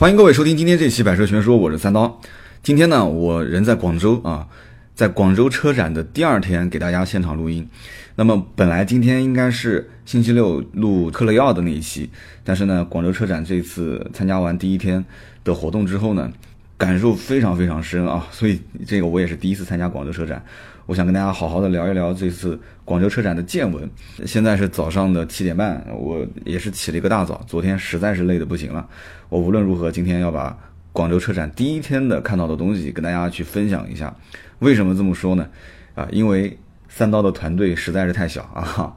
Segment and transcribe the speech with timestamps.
[0.00, 2.22] 欢迎各位收听今天这期《百车全说》，我是三刀。
[2.62, 4.48] 今天呢，我人在广州啊，
[4.94, 7.68] 在广州车展的第二天给大家现场录音。
[8.14, 12.08] 那么本来今天应该是星期六录克雷奥的那一期，
[12.42, 15.04] 但是呢，广州车展这次参加完第一天
[15.44, 16.32] 的活动之后呢，
[16.78, 20.42] 感受非常非常深啊，所以这个我也是第一次参加广州车展，
[20.90, 23.88] 我想跟大家好好的聊一聊这次广州车展的见闻。
[24.26, 28.84] 现在是早上的七点半，我也是起了一个大早，昨天实在是累得不行了，
[29.28, 30.58] 我无论如何今天要把
[30.90, 34.12] 广州车展第一天的看到的东西跟大家去分享一下。
[34.58, 35.48] 为什么这么说呢？
[35.94, 36.58] 啊，因为。
[36.88, 38.92] 三刀的团队实在是太小啊！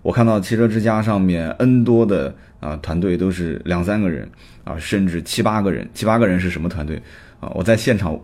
[0.00, 4.30] 我看到汽车之家上面 N 多的啊团队都是两三个人
[4.62, 5.90] 啊，甚至七八个人。
[5.92, 7.02] 七八个人是什么团队
[7.40, 7.50] 啊？
[7.52, 8.16] 我在现场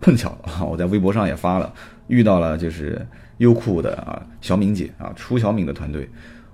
[0.00, 1.72] 碰巧啊，我在微博上也发了，
[2.14, 3.04] 遇到了就是
[3.38, 6.08] 优酷的啊小敏姐啊，出小敏的团队。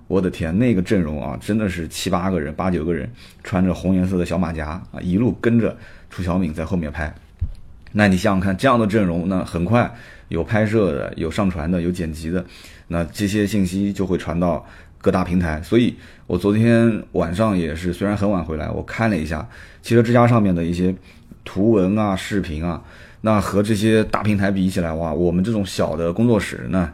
[0.07, 3.09] 我的天，那个阵容啊，真的是七八个人、八九个人，
[3.43, 5.77] 穿着红颜色的小马甲啊，一路跟着
[6.09, 7.13] 出小敏在后面拍。
[7.93, 9.89] 那你想想看，这样的阵容，那很快。
[10.27, 12.43] 有拍摄的，有上传的，有剪辑的，
[12.87, 14.65] 那这些信息就会传到
[14.97, 15.61] 各大平台。
[15.61, 15.93] 所以
[16.25, 19.45] 我昨天晚上也是，虽然很晚回来，我看了一下
[19.81, 20.95] 汽车之家上面的一些
[21.43, 22.81] 图文啊、视频啊，
[23.21, 26.91] 那和这些大平台比起来，哇，我们这种小的工作室，那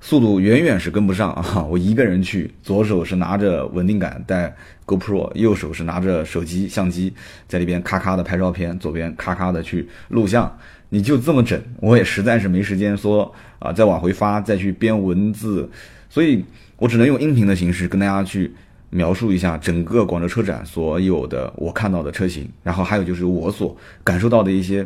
[0.00, 1.62] 速度远远是跟不上啊！
[1.70, 4.54] 我一个人去，左手是拿着稳定杆带
[4.86, 7.12] GoPro，右手是拿着手机相机，
[7.46, 10.50] 在里边咔咔的拍照片，左边咔咔的去录像。
[10.88, 15.70] 你就这么整，我也实在是没时间说啊，再往回发，再去编文字，
[16.08, 16.44] 所以
[16.78, 18.52] 我只能用音频的形式跟大家去
[18.88, 24.84] 描述一下整个广州车展所有的我看到的车型，然后还有就是我所感受到的一些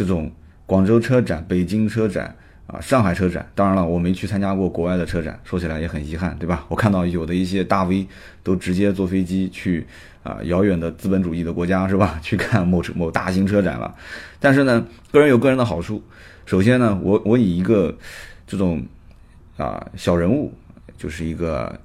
[0.00, 0.32] 这种
[0.64, 2.34] 广州车展、北京车展。
[2.66, 6.64] 啊，上海车展，当然了，我没去参加过国外的车展，说起来也很遗憾，对吧？
[6.70, 8.06] 我看到有的一些大 V
[8.44, 9.84] 都直接坐飞机去
[10.22, 12.16] 啊，遥远的资本主义的国家，是吧？
[12.22, 13.92] 去看某车某大型车展了。
[14.38, 16.00] 但是呢，个人有个人的好处。
[16.46, 17.92] 首先呢，我我以一个
[18.46, 18.86] 这种
[19.56, 20.54] 啊小人物，
[20.96, 21.76] 就是一个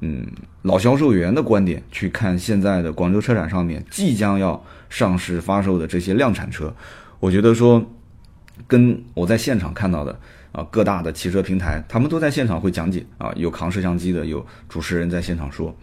[0.00, 0.26] 嗯
[0.62, 6.74] 老销售员的观点去看现在的广州车展上面即将要上市发售的这些量产车，
[7.20, 7.86] 我觉得说。
[8.68, 10.20] 跟我在现场看到的
[10.52, 15.74] 啊，各大的汽车平台，他们都在现场会讲解啊，有扛摄像机的，有主持人在现场说。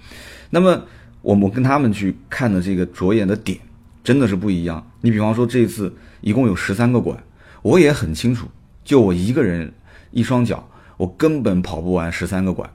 [0.52, 0.84] 那么
[1.24, 3.58] 我们跟他们去看的这个着眼的点，
[4.03, 4.92] 真的是不一样。
[5.02, 7.18] 你比方说这次一共有十三个馆，
[7.64, 8.48] 我也很清楚，
[8.86, 9.74] 就我一个人
[10.12, 12.69] 一双脚，我根本跑不完十三个馆。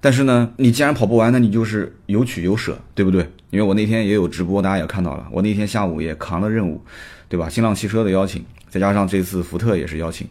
[0.00, 3.28] 但是呢，你既然跑不完，那你就是有取有舍，对不对？
[3.50, 6.80] 因为我那天也有直播，大家也看到了，我那天下午也扛了任务，
[7.30, 7.48] 对吧？
[7.48, 8.44] 新浪汽车的邀请。
[8.68, 10.24] 再加上这次福特也是邀请，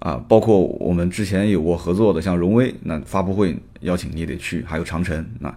[0.00, 5.50] 啊，包括我们之前有过合作的，像荣威，那发布会邀请你得去，还有长城，那，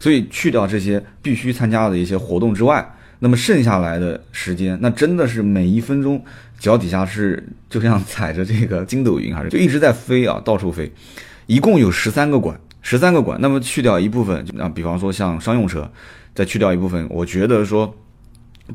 [0.00, 2.82] 所以去掉这些必须参加的一些活动之外，
[3.18, 6.24] 那么剩下来的时间，那真的是每一分钟
[6.58, 10.90] 脚底下是就像踩着这个筋斗云，还是就一直在飞啊，到处飞。
[11.46, 15.86] 一共有十三个馆，十三个馆，那么去掉一部分，啊，比方说像商用车，
[16.34, 17.94] 再去掉一部分，我觉得说。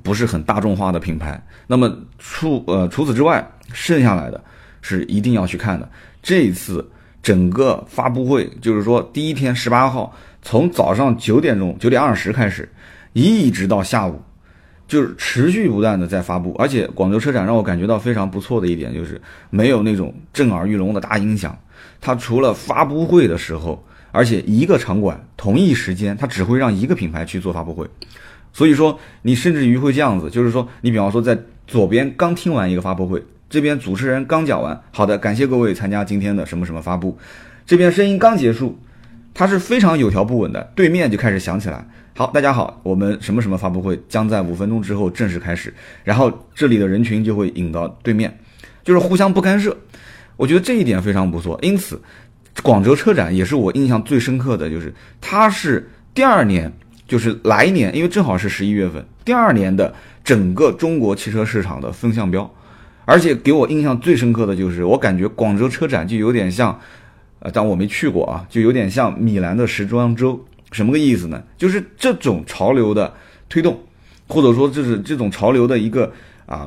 [0.02, 4.42] 不是很大众化的品牌，那么除呃除此之外，剩下来的
[4.82, 5.90] 是一定要去看的。
[6.22, 6.90] 这一次
[7.22, 12.68] 整个发布会，就是说第一天十八号，从早上九点钟九点二十开始，
[13.14, 14.22] 一直到下午，
[14.88, 16.56] 就是持续不断的在发布。
[16.58, 21.58] 而且广州车展让我感觉到非常不错的一点，就是没有那种震耳欲聋的大音响。
[22.00, 27.88] 它除了发布会的时候，而且一个场馆同一时间，它只会让一个品牌去做发布会。
[28.54, 37.18] 所以说，你甚至于会这样子，就是说，你比方说在左边刚听完一个发布会，这边主持人刚讲完，好的，感谢各位参加今天的什么什么发布，
[37.66, 38.78] 这边声音刚结束，
[39.34, 45.74] 它是非常有条不紊的，对面就开始响起来，好，大家好，我们什么什么发布会将在五分钟之后正式开始，
[46.04, 48.38] 然后这里的人群就会引到对面，
[48.84, 49.78] 就是互相不干涉，
[50.36, 52.02] 我觉得这一点非常不错，因此，
[52.62, 56.70] 广州车展也是我印象最深刻的就是它是第二年。
[57.12, 62.50] 就是来年，因为正好是十一月份，第二年的整个中国汽车市场的风向标，
[63.04, 66.80] 而且给我印象最深刻的就是，我感觉广州车展就有点像，
[67.40, 70.42] 呃，但我没去过啊，就有点像米兰的时装周，
[70.72, 71.44] 什么个意思呢？
[71.58, 73.14] 就是这种潮流的
[73.50, 73.78] 推动，
[74.30, 76.10] 或者说就是这种潮流的一个
[76.46, 76.66] 啊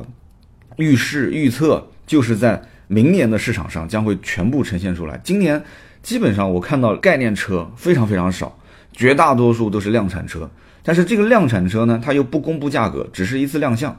[0.77, 5.19] 预示预测，就是在明年的市场上将会全部呈现出来。
[5.23, 5.59] 今年
[6.03, 8.55] 基本上我看到概念车非常非常少。
[8.95, 10.49] 绝大多数都是量产车，
[10.81, 13.95] 但是这个量产车呢，它又不公布价格，只是一次亮相。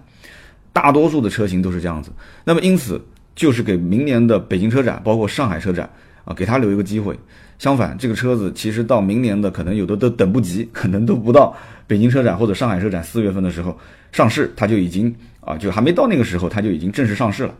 [0.72, 2.10] 大多数的车型都是这样子。
[2.44, 3.00] 那么因此，
[3.34, 5.88] 就是给明年的北京车展，包括上海车展
[6.24, 7.18] 啊，给他留一个机会。
[7.58, 11.56] 相反，这个车子其实到明年的可能有的都等不及， 可能都不到
[11.86, 13.76] 北京车展或者上海车展四月份的时候
[14.12, 17.54] 上市，它就已经啊，就还没到那个时候，它就已经正式上市了。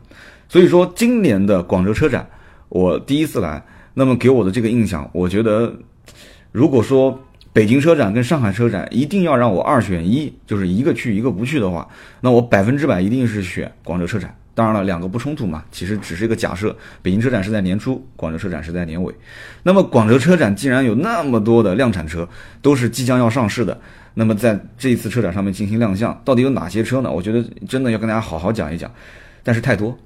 [0.49, 2.29] 所以说，今年的广州车展，
[2.69, 5.75] 我第一次来，那么给我的这个印象，我觉得，
[6.53, 7.19] 如果说
[7.57, 11.89] 北京车展跟上海车展一定要让我二选一，就是一个去一个不去的话，
[12.21, 14.37] 那我百分之百一定是选广州车展。
[14.55, 16.77] 当然了，两个不冲突嘛，其实只是一个假设。
[17.01, 19.15] 北京车展是在年初，广州车展是在年尾。
[19.63, 22.29] 那么广州车展既然有那么多的量产车，
[22.61, 23.81] 都是即将要上市的，
[24.13, 27.11] 那么在这一次车展上面进行亮相，到底有哪些车呢？
[27.11, 28.93] 我觉得真的要跟大家好好讲一讲。
[29.43, 29.99] 但是太多，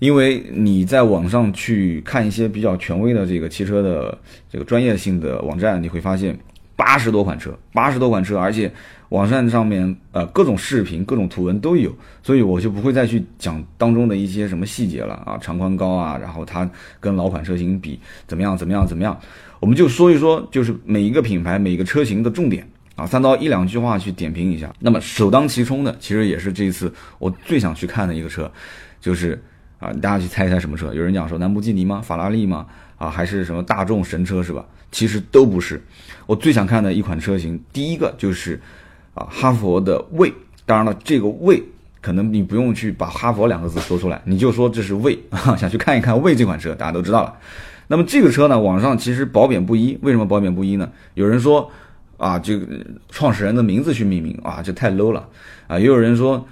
[0.00, 4.18] 因为你在网上去看一些比较权威的这个汽车的
[4.50, 6.36] 这个专业性的网站，你会发现
[6.78, 8.72] 八十多款车，八十多款车，而且。
[9.08, 11.90] 网站上面呃各种视频、各种图文都有，
[12.22, 16.68] 所以我就不会再去讲当中的一些什么细节了啊，长宽高啊，然后它
[17.00, 19.18] 跟老款车型比怎么样怎么样怎么样，
[19.60, 24.70] 我们就说一说，就是每一个品牌、每个车型的重点啊，三到一两句话去点评一下。
[24.78, 28.52] 那么首当其冲的，其实也是这一次我最想去看的一个车，
[29.00, 29.42] 就是
[29.78, 30.92] 啊，大家去猜一猜什么车？
[30.92, 32.02] 有人讲说兰博基尼吗？
[32.02, 32.66] 法拉利吗？
[32.98, 34.62] 啊，还是什么大众神车是吧？
[34.92, 35.82] 其实都不是。
[36.26, 38.60] 我最想看的一款车型，第一个就是。
[39.14, 40.32] 啊，哈佛的魏，
[40.64, 41.60] 当然了，这个魏
[42.00, 47.34] 可能你不用去把哈佛两个字说出来，你就说这是魏 啊，想去看一看魏这款车，大家都知道了。
[47.88, 50.88] 那么这个车呢，网上其实褒贬不一，为什么褒贬不一呢？
[51.14, 51.68] 有人说
[52.16, 52.64] 啊，这个
[53.08, 55.28] 创始人的名字去命名啊，这太 low 了
[55.66, 56.46] 啊，也有人说，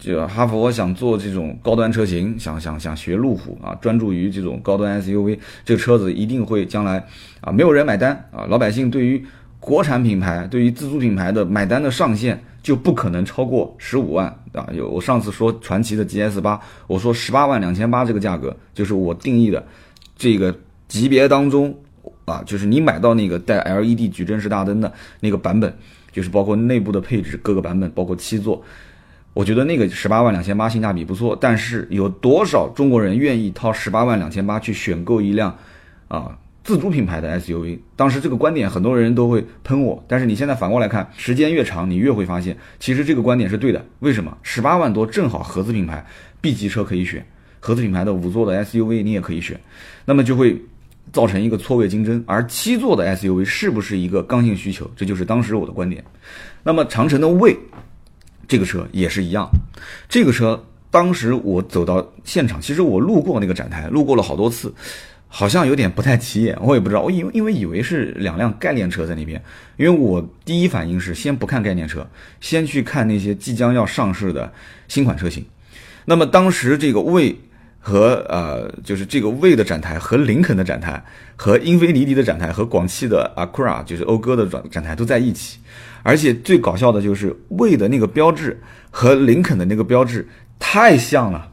[0.00, 7.06] 就哈佛想做这种高端车型，想想想学路虎啊，专注于这种高端 SUV，这个车子一定会将来
[7.40, 9.24] 啊，没有人买单啊，老百姓对于。
[9.62, 14.66] 国产品牌对于自主品牌的买单的上限就不可能超过十五万啊！
[14.72, 19.62] 有我上次说传奇的 GS 八，我说十八万两千八这个价格就是我定义的
[20.16, 20.56] 这个
[20.88, 21.76] 级别当中
[22.24, 24.90] 啊，就是你买到那个带 LED 矩阵式大灯的
[25.20, 25.70] 那个版本，
[26.10, 28.64] 就是包括内部的配置各个版本，包括七座，
[29.32, 31.36] 我觉得那个十八万两千八性价比不错。
[31.40, 35.56] 但是有多少中国人愿意掏十八万两千八去选购一辆
[36.08, 36.36] 啊？
[36.62, 43.84] 自主品牌的 SUV，当时这个观点很多人都会喷我，但是你现在反过来看，时间越长，你越会发现，其实这个观点是对的。
[44.00, 44.36] 为什么？
[44.42, 46.04] 十八万多正好合资品牌
[46.42, 47.26] B 级车可以选，
[47.60, 49.58] 合资品牌的五座的 SUV 你也可以选，
[50.04, 50.62] 那么就会
[51.12, 52.22] 造成一个错位竞争。
[52.26, 54.88] 而七座的 SUV 是不是一个刚性需求？
[54.94, 56.04] 这就是当时我的观点。
[56.62, 57.56] 那么长城的魏
[58.50, 59.48] 这个车也是一样，
[60.08, 64.74] 这个车当时我走到现场，其实我路过那个展台，路过了好多次。
[65.32, 69.40] 好像有点不太起眼，我也不知道，我以为因为以为是两辆概念车在那边，
[69.76, 72.04] 因为我第一反应是先不看概念车，
[72.40, 74.52] 先去看那些即将要上市的
[74.88, 75.46] 新款车型。
[76.04, 77.38] 那么当时这个魏
[77.80, 81.02] 和呃，就是这个魏的展台和林肯的展台
[81.34, 85.58] 和英菲尼迪的展台和广汽的 Acura 就是讴歌的展展台都在一起，
[86.02, 88.60] 而且最搞笑的就是魏的那个标志
[88.90, 90.28] 和林肯的那个标志
[90.58, 91.50] 太像了。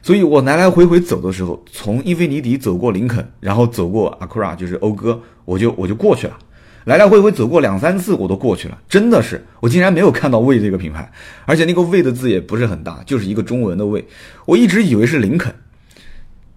[0.00, 6.38] 所以我来来回回走的时候，从英菲尼迪走过林肯，然后走过 Acura，就是讴歌，我就我就过去了。
[6.84, 8.78] 来来回回走过两三次，我都过去了。
[8.86, 11.10] 真的是，我竟然没有看到魏这个品牌，
[11.46, 14.06] 而且那个魏的字也不是很大，就是一个中文的魏。
[14.44, 15.54] 我一直以为是林肯，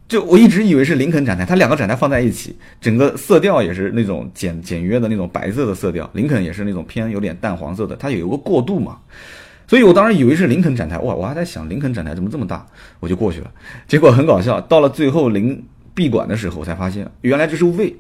[0.07, 8.98] 就我一直以为是林肯展台，它两个展台放在一起，整个色调也是那种简简约的那种白色的色调，林肯也是那种偏有点淡黄色的，它有一个过渡嘛。
[9.68, 12.66] 所以我当时以为是林肯展台，哇，我还在想林肯展台怎么这么大，
[13.02, 13.52] 我就过去了。
[13.85, 15.61] 结果很搞笑，到了最后临
[15.94, 17.94] 闭馆的时候，我才发现原来这是魏。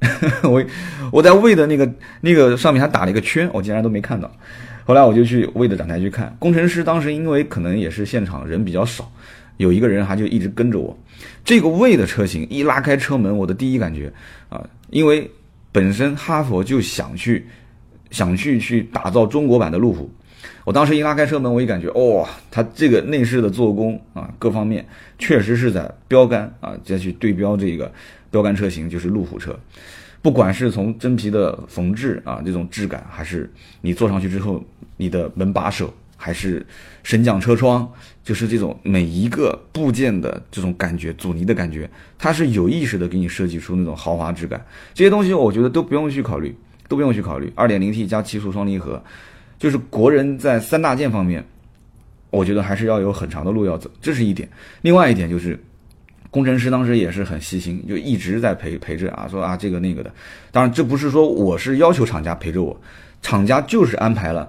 [0.44, 0.64] 我
[1.10, 4.30] 我在魏的那个那个上面还打了一个圈，我竟然都没看到。
[4.84, 9.10] 后来我就去魏的展台去看，工程师当时因为可能也是现场人比较少，
[9.56, 10.96] 有一个人还就一直跟着我。
[11.44, 14.12] 这个魏的车型一拉开车门，我的第一感觉
[14.48, 15.30] 啊，因为
[15.72, 17.46] 本身哈佛就想去
[18.10, 20.10] 想去去打造中国版的路虎。
[20.64, 24.86] 我当时一拉开车门，我一感觉，哇，它这个内饰的做工啊，各方面
[25.18, 27.90] 确实是在标杆啊，再去对标这个
[28.30, 29.58] 标杆车型，就是路虎车。
[30.20, 34.62] 不管是从真皮的缝制啊，这种质感，还是你坐上去之后，
[34.96, 36.64] 你的门把手，还是
[37.08, 37.90] 升降车窗，
[38.22, 41.88] 就是这种每一个部件的这种感觉，阻尼的感觉，
[42.18, 44.62] 它是有意识的给你设计出那种豪华质感。
[44.92, 46.54] 这些东西我觉得都不用去考虑，
[46.86, 47.50] 都不用去考虑。
[47.54, 49.02] 二点零 T 加七速双离合。
[49.58, 51.42] 就是国人在三大件方面，
[52.28, 54.46] 我觉得还是要有很长的路要走，这是一点。
[54.82, 55.58] 另外一点就是，
[56.30, 60.12] 工程师当时也是很细心，就一直在陪陪着啊，说啊这个那个的。
[60.52, 62.78] 当然，这不是说我是要求厂家陪着我，
[63.22, 64.46] 厂家就是安排了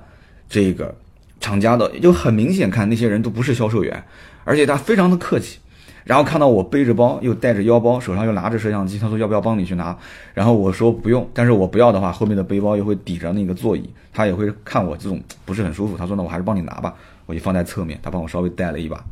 [0.50, 0.94] 这个
[1.40, 4.04] 厂家的，就很明显看那些人都不是销售员，
[4.44, 5.60] 而且他非常的客气。
[6.06, 9.96] 然后看到我背着包，又带着腰包，手上又拿着摄像机，他说要不要帮你去拿？
[10.34, 15.96] 然后我说不用，但是我不要的话，后面的背包又会抵着那个座椅，他也会看我这种不是很舒服。
[15.96, 16.96] 他说那我还是帮你拿吧，
[17.28, 19.04] 我就放在侧面，他帮我稍微带了一把。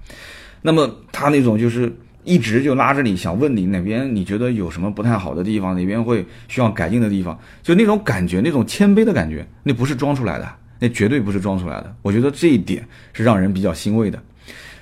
[0.64, 1.94] 那么他那种就是
[2.24, 11.96] 一直就拉着你想问你哪边你觉得有什么不太好的地方，哪边会需要改进的地方，就那种感觉，那种谦卑的感觉，那不是装出来的，那绝对不是装出来的。
[12.02, 14.22] 我觉得这一点是让人比较欣慰的。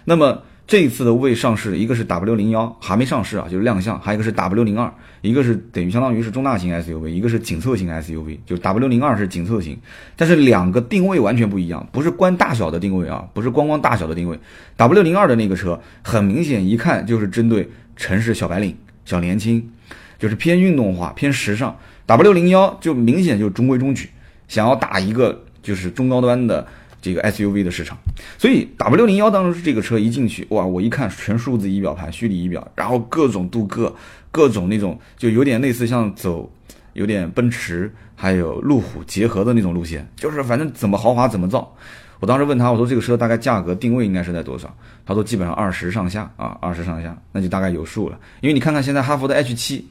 [0.04, 0.42] 那么。
[0.68, 8.40] 这一次的未上市，一个是 W 零幺还没上市啊，就是亮相；还有一个是 W 零二，一个是等于相当于是中大型 SUV，一个是紧凑型 SUV。
[8.48, 9.78] 就 W 零二是紧凑型，
[10.16, 14.40] 但是两个定位完全不一样，不是关大小的定位啊，不是光光大小的定位。
[14.76, 18.76] W 零二的那个车很明显，一看就是针对城市小白领、
[19.06, 19.70] 小年轻，
[20.18, 21.78] 就是偏运动化、偏时尚。
[22.08, 24.10] W 零幺就明显就中规中矩，
[24.48, 26.66] 想要打一个就是中高端的。
[27.02, 27.96] 这个 SUV 的市场，
[28.36, 33.94] 所以 W 零幺当时这个车一进去，哇，我一看全数字仪表盘、虚拟仪表，然后各种镀铬，
[34.32, 36.52] 各种那种就有点类似像走
[36.94, 41.72] 有点奔驰还有路虎结合的那种路线，就是反正怎么豪华怎么造。
[42.20, 44.76] 我当时问他，我说这个车大概价格定位应该是在多少？
[45.06, 48.18] 他说基本上二十上下啊，二十上下，那就大概有数了。
[48.42, 49.88] 因为你看看现在哈弗的 H 七。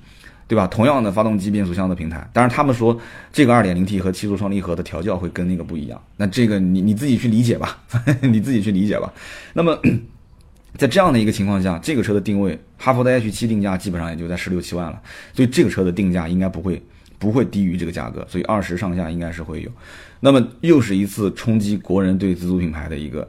[0.46, 0.66] 对吧？
[0.66, 2.98] 同样的发动机、变速箱的平台，当然他们说
[3.32, 6.00] 这个 2.0T 和七速双离合的调教会跟那个不一样。
[6.16, 7.78] 那这个你你自己去理解吧，
[8.20, 9.12] 你自己去理解吧。
[9.54, 9.78] 那么
[10.76, 15.00] 在这样的一个情况下，这个车的定位，哈弗的 H7 定价基本上也就在十六七万了，
[15.32, 16.82] 所以这个车的定价应该不会
[17.18, 19.70] 不会低于这个价格，所以二十上下应该是会有。
[20.20, 23.28] 那么又是一次冲击国人对自主品牌的一个。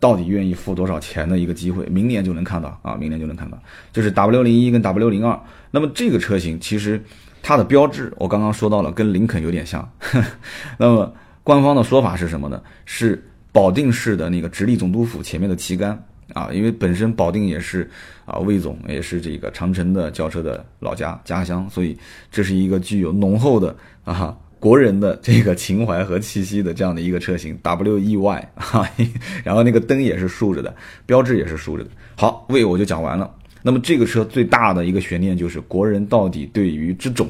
[0.00, 2.96] 到底愿意付多少钱的一个机会，明年就能看到啊！
[2.96, 5.38] 明年就能看到，就是 W 零一跟 W 零二。
[5.70, 7.04] 那么这个车型其实
[7.42, 9.86] 它的标志，我刚刚说到了，跟林肯有点像。
[10.78, 11.12] 那么
[11.44, 12.62] 官方的说法是什么呢？
[12.86, 16.02] 是保定市的那个直隶总督府前面的旗杆
[16.32, 17.88] 啊，因为本身保定也是
[18.24, 21.98] 啊魏总也是这个长城的轿车的老家家乡，所以
[22.30, 24.34] 这是一个具有浓厚的啊。
[24.60, 28.86] 国人的这个情怀和气息的这样的一个车型，W E Y 哈，
[29.42, 30.72] 然后那个灯也是竖着的，
[31.06, 31.90] 标志也是竖着的。
[32.14, 33.28] 好，为我就讲完了。
[33.62, 37.28] 那么这个车最大的一个悬念就是，国人到底对于这种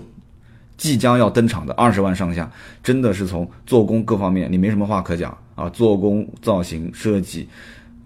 [0.77, 2.51] 即将要登场的二十万上下，
[2.83, 7.49] 真的是从做工各方面你没什么话可讲啊，做工、造型、设计。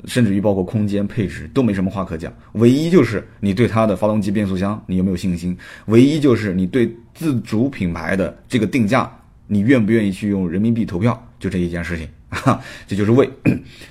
[0.07, 5.57] 甚至于包括空间配置都没什么话可讲，唯一就是你对它的发动机、变速箱你有没有信心？
[5.87, 9.11] 唯一就是你对自主品牌的这个定价，
[9.47, 11.29] 你愿不愿意去用人民币投票？
[11.39, 13.29] 就这一件事情，哈，这就是为。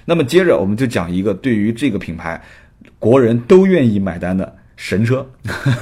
[0.06, 2.42] 那么接着我们就讲一个对于这个品牌，
[2.98, 5.30] 国人都愿意买单的神车，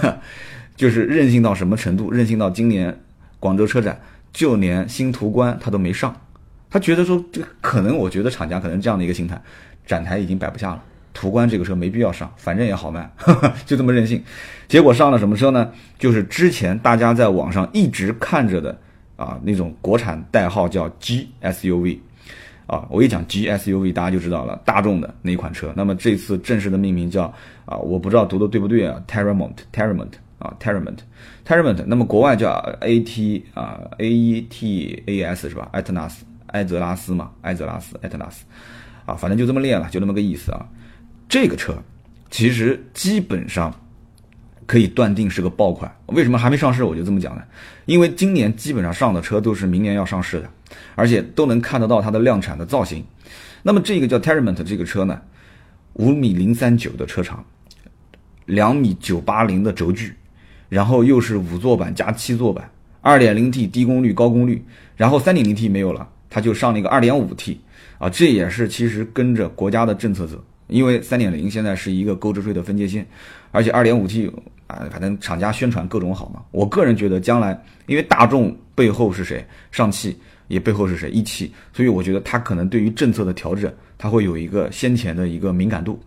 [0.76, 2.12] 就是任性到什么程度？
[2.12, 3.00] 任性到今年
[3.40, 3.98] 广州车展
[4.34, 6.14] 就连新途观它都没上，
[6.70, 9.42] 他觉得说这可能，我觉得厂家可能这样的一个心态。
[9.86, 10.84] 展台已经摆不下了，
[11.14, 13.10] 途观这个车没必要上，反正也好卖，
[13.66, 14.24] 就这么任性。
[14.68, 15.72] 结果上了什么车呢？
[16.00, 18.78] 就是之前大家在网上一直看着的
[19.18, 22.00] 啊那种国产代号叫 G SUV，
[22.68, 25.74] 啊，我一讲 G SUV 大家就知道了，大众的那款车。
[25.76, 27.24] 那么这次正式的命名叫
[27.66, 31.84] 啊，我不知道读的对不对啊，Terramont，Terramont 啊，Terramont，Terramont。
[31.86, 35.68] 那么国外叫 AT 啊，AETAS 是吧？
[35.74, 38.46] 艾特纳斯，埃泽拉斯嘛，埃泽拉斯，艾特纳斯。
[39.12, 40.66] 啊，反正就这么练了，就那么个意思啊。
[41.28, 41.76] 这个车
[42.30, 43.74] 其实基本上
[44.66, 45.94] 可以断定是个爆款。
[46.08, 46.84] 为什么还没上市？
[46.84, 47.44] 我就这么讲呢，
[47.86, 50.50] 因为今年基本上上的车都是明年要上市的，
[50.96, 53.04] 而且都能看得到它的量产的造型。
[53.64, 55.22] 那么这个叫 Terramont 这个车呢，
[55.94, 57.44] 五米零三九的车长，
[58.46, 60.14] 两米九八零的轴距，
[60.70, 62.70] 然后又是五座版加七座版，
[63.02, 64.66] 二点零 T 低功率高功率，
[64.96, 67.60] 然后三点零 T 没有了，它就上了一个二点五 T。
[68.02, 73.06] 啊，这也是其实跟着国家的政策走，因为三点零现在是一个购置税的分界线，
[73.52, 74.26] 而且二点五 T
[74.66, 76.42] 啊，反正厂家宣传各种好嘛。
[76.50, 80.18] 我个人觉得将来，因为大众背后是谁，上汽
[80.48, 86.00] 也背后是谁，一汽，所以我觉得它可能对于政策的调整，它会有一个先前的一个敏感度，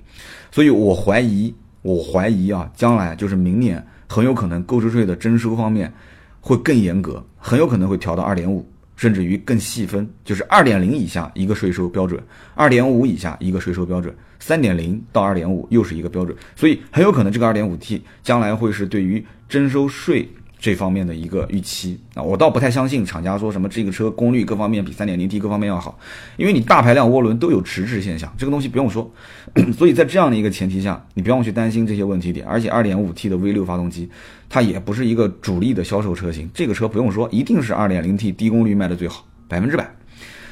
[0.51, 5.93] 所以我怀疑，我怀疑啊，将来就是明年很有可能购置税的征收方面
[6.41, 8.69] 会更严格，很有可能会调到二点五。
[8.97, 12.23] 甚至于更细分，就是二点零以下一个税收标准，
[12.55, 20.29] 二点五以下一个税收标准，三点零到二点五又是一个标准，所以很有可能这个二点五 T 将来会是对于征收税。
[20.57, 25.99] 这方面的一个预期啊，我倒不太相信厂家说什么这个车功率各方面比三点零 T 各方面要好，
[26.39, 29.13] 因为你大排量涡轮都有迟滞现象，这个东西不用说。
[29.77, 32.47] 所以在这样的一个前提下，你不用去担心这些问题点。
[32.47, 34.09] 而且二点五 T 的 V 六发动机，
[34.55, 39.93] 它也不是一个主力的销售车型，这个车不用说，一定是二点零 T 低功率卖的最好，百分之百。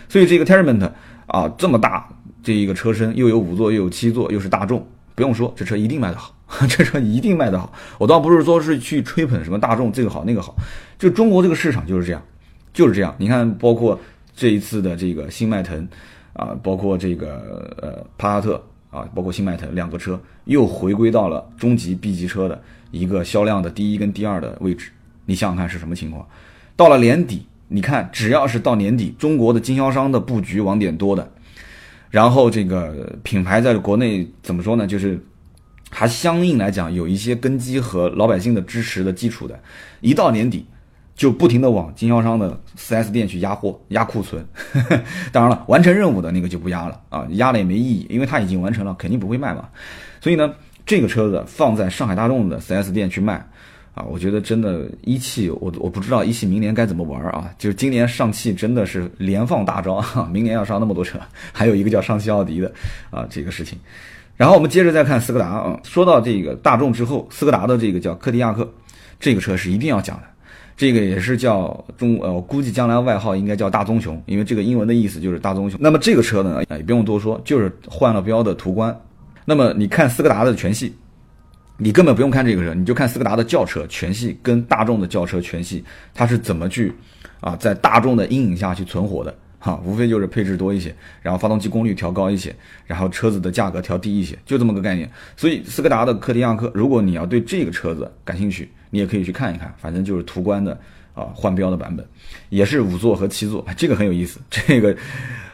[0.09, 0.91] 所以这个 Terrament
[1.29, 2.09] 啊这么大
[2.43, 6.35] 这一个车身，又有五座又有七座，又是大众，不用说，这车一定卖得好。
[6.69, 7.73] 这车一定卖得好。
[7.97, 10.57] 我倒不是说是去吹捧什么大众这个好那个好，
[10.99, 12.21] 就中国这个市场就是这样，
[12.73, 13.15] 就是这样。
[13.19, 13.97] 你看，包括
[14.35, 15.87] 这一次的这个新迈腾
[16.33, 22.61] 啊，包括这个呃帕萨特啊，包括新迈腾两个车又回归到了中级 B 级车的
[22.93, 24.93] 一个销量的第一跟第二的位置。
[25.27, 26.25] 你想想看是什么情况？
[26.77, 31.29] 到了年底，你看只要是到年底，中国的经销商的布局网点多的。
[32.11, 34.87] 然后这个品牌在国内怎么说呢？
[34.87, 35.19] 就是
[35.91, 39.59] 还相应来讲有一些根基和老百姓的支持的基础的。
[40.01, 40.67] 一到年底，
[41.15, 44.45] 就不停的往经销商的 4S 店去压货、压库存。
[45.33, 49.69] 当然了，完成任务的那个就不压了啊，压了也没意义，因为它已经完成了，肯定不会卖嘛。
[50.21, 50.53] 所以呢，
[50.85, 53.47] 这个车子放在上海大众的 4S 店去卖。
[53.95, 57.51] 啊，我觉得真的一汽，我我不知道一汽明年该怎么玩啊！
[57.59, 61.19] 就是今年上汽真的是连放大招， 明年要上那么多车，
[61.53, 62.73] 还有一个叫上汽奥迪的
[63.11, 63.79] 啊，这个事情。
[64.35, 68.67] 然后我们接着再看斯柯达啊，说到这个大众之后，斯柯达的这个叫柯迪亚克，
[69.21, 70.23] 这个车是一定要讲的，
[70.75, 75.79] 这个也是叫中呃，我估计将来外号应该叫大棕熊，因为这个英文的意思就是大棕熊。
[75.83, 78.99] 那么这个车呢，也不用多说，就是换了标的途观。
[79.45, 80.95] 那么你看斯柯达的全系。
[81.79, 85.83] 你根本不用看这个车，你就看斯柯达的轿车全系跟大众的轿车全系，
[86.15, 86.93] 它是怎么去
[87.41, 92.55] 啊，在大众的阴影下去存活的哈，无非就是配置多一些，然后发动机功率调高一些，
[92.87, 95.11] 然后车子的价格调低一些，就这么个概念。
[95.37, 100.79] 所以斯柯达的柯迪亚克，如果你要对这个车子感兴趣，你也可以去看一看，反正就是途观的
[101.15, 102.07] 啊换标的版本，
[102.51, 104.97] 也是五座和七座，这个很有意思，这个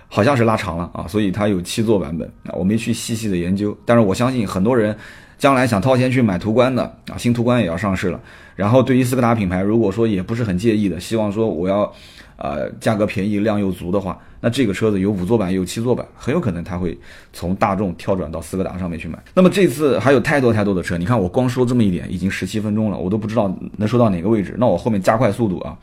[0.08, 4.96] 好像是拉长了啊，所以它有七座版本啊，我没去细细的研究，但是我相信很多人。
[5.38, 8.20] 将来想掏钱去买途观的啊，新途观也要上市了。
[8.56, 11.92] 然后对于斯柯达品牌，如果说也不是很介意的，希望说我要，
[12.34, 16.98] 呃，价格便宜、量又足的话，那这个车子有五座版，有七座版，很有可能他会
[17.32, 19.16] 从大众跳转到斯柯达上面去买。
[19.32, 24.56] 那么这次还有太多太多的车，你看我光说这么一点已经十七分钟了，我都不知道能说到哪个位置。
[24.58, 25.78] 那我后面加快速度啊，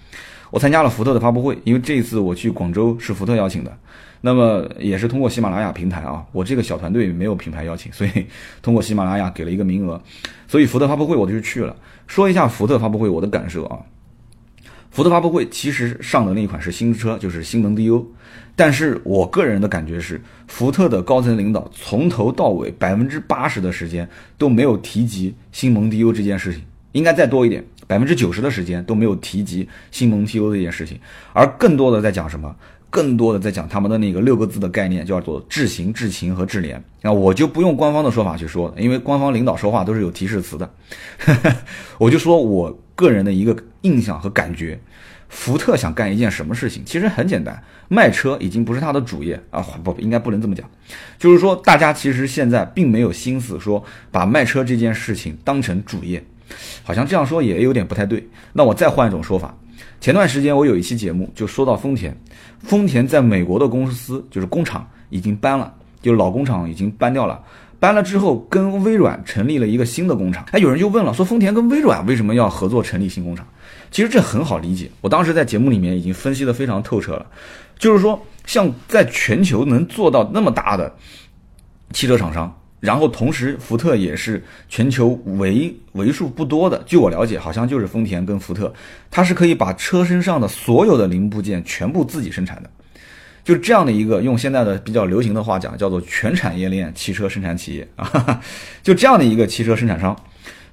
[0.51, 3.71] 我参加了福特的发布会，因为这次我去广州是福特邀请的。
[4.25, 8.25] 那么也是通过喜马拉雅平台啊，我这个小团队没有品牌邀请，所以
[8.59, 10.01] 通过喜马拉雅给了一个名额，
[10.47, 11.75] 所以福特发布会我就去了。
[12.07, 13.77] 说一下福特发布会我的感受啊，
[14.89, 18.03] 福特发布会其实上的那一款是新车，就是新蒙迪欧，
[18.55, 24.09] 但是我个人的感觉是，福特的高层领导从头到尾百分之八十的时间
[24.39, 30.99] 都没有提及新蒙迪欧这件事情，应该再多一点，百分之九十的时间都没有提及新蒙迪欧这件事情，
[31.31, 32.55] 而更多的在讲什么？
[32.95, 36.81] 更多的在讲他们的那个六个字的概念，叫做智行、智勤和智联。
[37.01, 40.71] 那我就不用官方的说法去说，因为官方领导说话都是有提示词的。
[41.99, 44.79] 我就说我个人的一个印象和感觉，
[45.27, 50.65] 福特想干一件什么事情，其实很简单，卖车已经不是他的主业啊，不，应该不能这么讲，
[51.19, 56.23] 就是说大家其实现在并没有心思说把卖车这件事情当成主业，
[56.81, 58.25] 好像这样说也有点不太对。
[58.53, 59.53] 那我再换一种说法。
[59.99, 62.15] 前段时间我有一期节目就说到丰田，
[62.59, 67.41] 丰田在美国的公司就是工厂已经搬了，就老工厂已经搬掉了，
[67.79, 70.45] 搬了之后跟微软成立了一个新的工厂。
[70.51, 73.47] 哎，有人就问了，说丰田跟微软为什么要合作成立新工厂？
[73.89, 77.25] 其实这很好理解，我当时在节目里面已经分析的非常透彻了，
[77.79, 80.93] 就是说像在全球能做到那么大的
[81.93, 82.53] 汽车厂商。
[82.85, 88.71] 然后同时，福特也是全球为为数不多的，据我了解，好像就是丰田跟福特，
[89.09, 92.69] 它是可以把车身上的所有的零部件全部自己生产的，
[93.43, 98.41] 就这样的一个用现在的比较流行的话讲，叫做全产业链汽车生产企业啊，
[98.83, 100.15] 就这样的一个汽车生产商，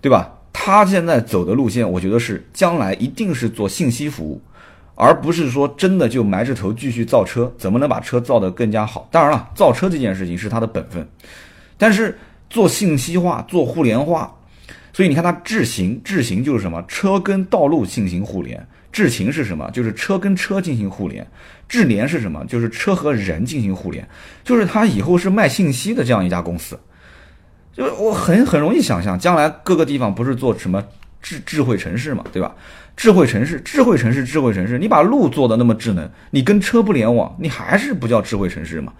[0.00, 0.38] 对吧？
[0.52, 4.40] 他现在走的路线，我觉得是将来一定是做信息服务，
[4.94, 9.08] 而不是说真的就埋着头继续造车，怎么能把车造得更加好？
[9.10, 11.08] 当然了，造车这件事情是他的本分。
[11.76, 12.18] 但是
[12.50, 14.34] 做信息化、做互联化，
[14.92, 16.84] 所以你看它智行，智行就是什么？
[16.86, 18.66] 车跟道路进行互联。
[18.92, 19.70] 智行是什么？
[19.72, 21.26] 就是车跟车进行互联。
[21.66, 22.44] 智联是什么？
[22.46, 24.06] 就是车和人进行互联。
[24.44, 26.78] 就是它以后是卖信息的这样一家公司。
[27.72, 30.84] 就我很很容易想象，将来各个地方不是做什么
[31.22, 32.54] 智智慧城市嘛，对吧？
[32.94, 38.92] 智慧城市，智慧城市，智慧城市，你把路做的那么智能，你跟车不联网，你还是不叫智慧城市嘛？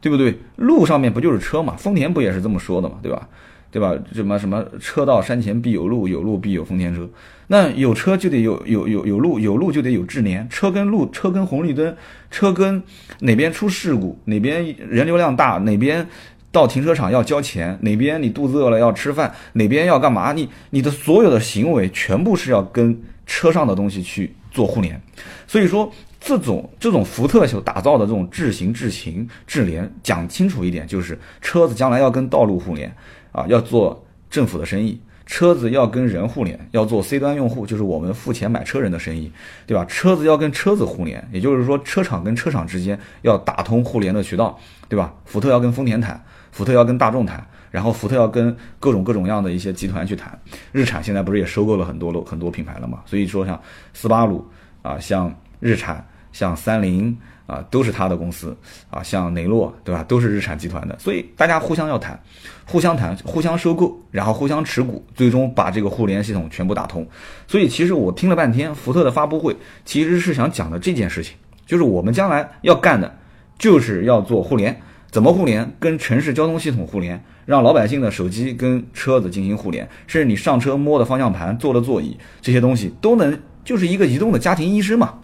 [0.00, 0.38] 对不对？
[0.56, 1.74] 路上面不就是车嘛？
[1.76, 2.96] 丰田不也是这么说的嘛？
[3.02, 3.28] 对吧？
[3.70, 3.94] 对吧？
[4.14, 7.08] 什么什么车到山前必有路，有路必有丰田车。
[7.48, 10.46] 那有车就得有有有有路，有路就得有智联。
[10.48, 11.94] 车跟路，车跟红绿灯，
[12.30, 12.82] 车跟
[13.20, 16.06] 哪边出事故，哪边人流量大，哪边
[16.50, 20.32] 到停车场要交钱，哪边你肚子饿了要吃饭，哪边要干嘛？
[20.32, 25.00] 你你的所有的行为全部是要跟车上的东西去做互联。
[25.46, 25.88] 所以说。
[26.20, 32.92] 这种这种福特所打造的这种智行、智行、智联，讲清楚一点，就是车子将来要跟道路互联
[33.30, 35.00] 啊，要做政府的生意。
[35.26, 39.30] 车子要跟人互联，要做 C 端用户，就是我们付钱买车人的生意，
[39.64, 39.84] 对吧？
[39.84, 45.14] 车子要跟车子互联，也就是说车厂跟车厂之间要打通互联的渠道，对吧？
[45.24, 50.38] 福特要跟丰田谈，福特要跟大众谈，然后福特要跟各种各种样的一些集团去谈。
[50.72, 53.02] 日产现在不是也收购了很多很多品牌了嘛？
[53.06, 53.60] 所以说像
[53.92, 54.46] 斯巴鲁
[54.82, 57.16] 啊，像日产，像三菱。
[57.48, 58.54] 啊，都是他的公司
[58.90, 60.04] 啊，像雷诺，对吧？
[60.04, 62.22] 都是日产集团的，所以大家互相要谈，
[62.66, 67.08] 互相谈，互相收购，然后互相持股，最终把这个互联系统全部打通。
[67.46, 73.16] 所以其实我听了半天，福特的发布会其实是想讲的这件事情，就是我们将来要干的，
[73.58, 74.78] 就是要做互联，
[75.10, 75.74] 怎么互联？
[75.80, 85.14] 跟城市交通系统互联，让老百姓的手机跟车子进行互联，甚至你上车摸的方向盘、坐的座椅这些东西都能，就是一个移动的家庭医生嘛，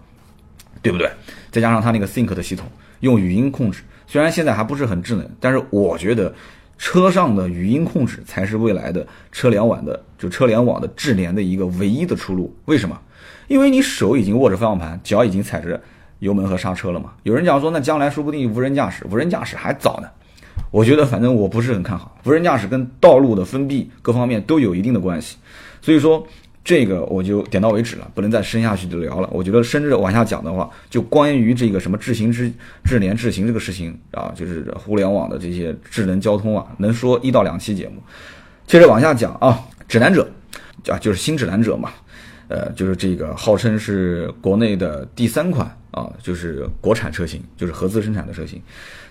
[0.81, 1.07] 对不对？
[1.51, 2.65] 再加上它那个 Think 的系统，
[3.01, 6.33] 用语音控制，虽然现在还不是很智能，但是我觉得
[6.79, 12.51] 车上的语音控制才是未来的车联网的就车联网的智联的一个唯一的出路。
[12.65, 12.99] 为什么？
[13.47, 15.79] 因为你手已经握着方向盘，脚已经踩着
[16.17, 17.13] 油门和刹车了嘛。
[17.21, 20.09] 有人讲说，那将来说不定无人驾驶，无人驾驶还早呢。
[20.75, 25.37] 我觉得反正我不是很看好，无人驾驶跟道路的封闭各方面都有一定的关系，
[25.81, 26.27] 所以说。
[26.65, 29.29] 这个我就点到为止了，不能再深下去的聊了。
[29.31, 32.51] 我觉得深着往下讲的话，就关于这个什么智行智
[32.83, 38.01] 智联智行这个事情啊，就是互联网的这些智能交通啊，能说一到两期节目。
[38.65, 40.27] 接着往下讲啊，指南者
[40.87, 41.91] 啊，就是新指南者嘛。
[42.47, 48.59] 呃，就是这个号称是国内的第三款啊，就是国产车型，就是合资生产的车型。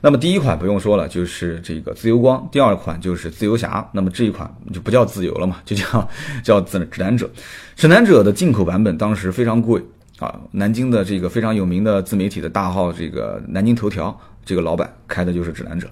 [0.05, 3.89] 那么第一款不用说了，就是这个自由光；第二款就是自由侠。
[3.91, 6.07] 那么这一款就不叫自由了嘛，就叫
[6.45, 7.31] 叫指指南者。
[7.75, 9.83] 指南者的进口版本当时非常贵
[10.19, 14.15] 啊，南京的这个非常有名的自媒体的大号，这个南京头条
[14.45, 15.89] 这个老板开的就是指南者。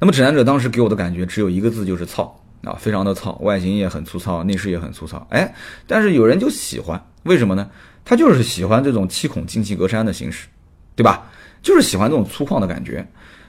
[0.00, 2.36] 那么指南者当时给我的感觉只有一个字，就是糙。
[2.64, 5.24] 啊，非常的糙，外形也很粗糙，内饰也很粗糙。
[5.30, 5.54] 哎，
[5.86, 7.70] 但是有人就喜欢，为什么呢？
[8.04, 10.48] 他就是喜欢这种七孔进气格栅的形式，
[10.96, 11.30] 对吧？
[11.62, 13.06] 就是喜欢这种粗犷的感觉，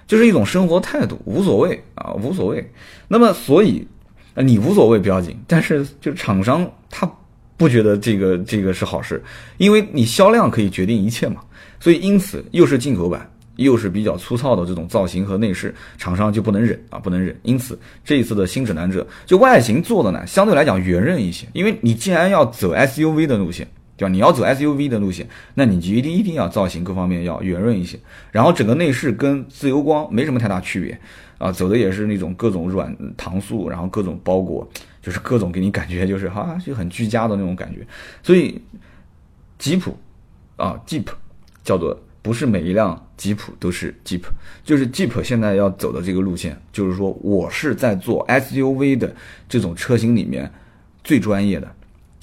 [0.08, 2.72] 就是一种生活态度，无所谓啊，无所谓。
[3.08, 3.88] 那么，所以
[4.36, 7.10] 你无所谓不要紧，但是就厂商他
[7.58, 9.24] 不觉得这个这个是好事，
[9.58, 11.42] 因为你销量可以决定一切嘛。
[11.80, 13.30] 所以，因此又是进口版。
[13.58, 17.34] 又是比较粗糙的这种造型和内饰，厂商就不能忍啊，不能忍。
[17.44, 21.48] 因此，这一次的新指南者就外形做的呢，相对来讲圆润一些。
[21.54, 23.66] 因为你既然要走 SUV 的路线，
[23.98, 24.12] 对吧？
[24.12, 28.00] 你要走 SUV 的路线，那你就一定一定要造型各方面要圆润一些。
[28.32, 31.00] 然后整个内饰跟自由光没什么太大区别
[31.38, 34.68] 啊，走的也是那种各种软糖塑，然后各种包裹，
[35.02, 37.86] 就是各种给你感觉就是哈就很居家的那种感觉。
[38.22, 38.62] 所以，
[39.58, 39.98] 吉普
[40.56, 41.06] 啊，Jeep
[41.64, 42.00] 叫做。
[42.22, 44.24] 不是每一辆吉普都是 Jeep，
[44.64, 49.16] 就是 Jeep 现在要走的这个路线，就是说我是在做 SUV 的
[49.48, 50.52] 这种车型里面
[51.04, 51.72] 最专业的，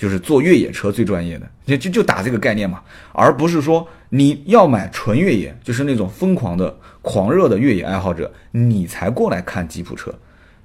[0.02, 10.12] 就是做越野车最专业的，就就就打这个概念嘛，而不是说你要买纯越野，就是那种疯狂的狂热的越野爱好者，你才过来看吉普车，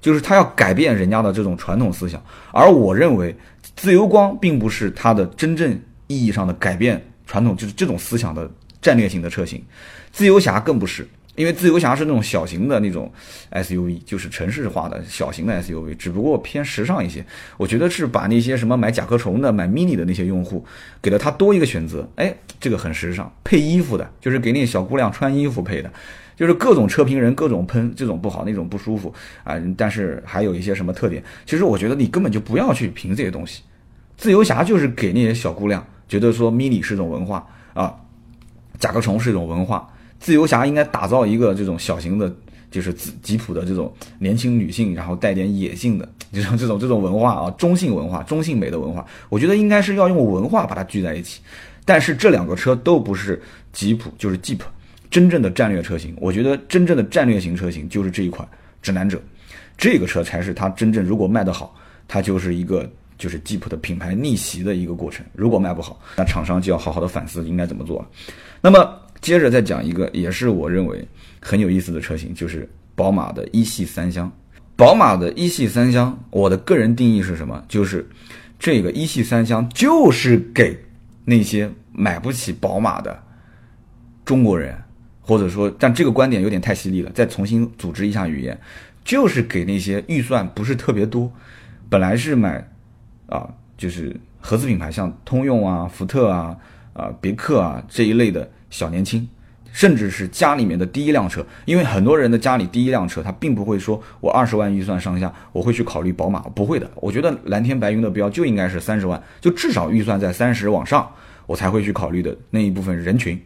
[0.00, 2.20] 就是他要改变人家的这种传统思想，
[2.50, 3.32] 而我认为
[3.76, 8.50] 自由光并不是它的真正意义上的改变传统，就是这种思想的。
[8.80, 9.60] 战略型的车型，
[10.12, 11.06] 自由侠更不是，
[11.38, 13.08] 因为自由侠是那种小型的那种
[13.52, 17.24] SUV，就是城市化的小型的 SUV，只不过偏时尚一些。
[17.56, 20.64] 我觉得是把那些什么买甲壳虫的、买 mini 的那些用户，
[21.00, 22.08] 给了他多一个选择。
[22.16, 25.88] 哎，这个很时尚，配衣服的，就是给那小姑娘穿衣服配的，
[26.34, 29.54] 就是各种车评人各种喷，这种不好，那种不舒服啊。
[29.76, 31.22] 但是还有一些什么特点？
[31.46, 33.62] 其实我觉得你根本就不要去评这些东西。
[34.16, 37.94] 自由侠就是给那些小姑娘觉得说 mini 是一种文化啊。
[38.80, 42.32] 甲壳虫是一种文化，自由侠应该打造一个这种小型的，
[42.70, 51.40] 就是吉普的这种年轻女性，然后带点野性的，就 像这种这种文化啊，中性文化、中性美的文化，我觉得应该是要用文化把它聚在一起。
[51.84, 53.40] 但是这两个车都不是
[53.72, 54.60] 吉普，就是 Jeep
[55.10, 56.14] 真正的战略车型。
[56.20, 58.46] 我觉得真正的战略型车型就是这一款
[58.82, 59.20] 指南者，
[59.76, 61.74] 这个车才是它真正如果卖得好，
[62.06, 62.88] 它就是一个。
[63.18, 65.26] 就是吉普的品牌逆袭的一个过程。
[65.32, 68.06] 如果卖不好，那厂商就要好好的反思应该怎么做了。
[68.60, 71.06] 那么接着再讲一个，也是我认为
[71.40, 74.30] 很有意思的车型，就是宝马的一系三厢。
[74.76, 77.64] 宝马的一系三厢，我的个人定义是什么？
[77.68, 78.08] 就是
[78.58, 80.78] 这个一系三厢就是给
[81.24, 83.22] 那些买不起宝马的
[84.24, 84.76] 中国人，
[85.20, 88.58] 或者说，但这个观点有点太犀利了，再重新组织一下语言，
[89.04, 91.32] 就是给那些预算不是特别多，
[91.88, 92.66] 本来是买。
[93.30, 96.56] 啊，就是合资品牌，像通用啊、福特啊、
[96.94, 99.28] 啊别克啊这一类的小年轻，
[99.72, 106.90] 甚至是家里面的第一辆车，因为很多人的家里第一辆车，他并不会说我二十万预算上下，我会去考虑宝马，不会的。
[106.96, 111.08] 我觉得蓝天白云的标就应该是三十万，就至少预算在三十往上，
[111.46, 113.40] 我才会去考虑的那一部分人群，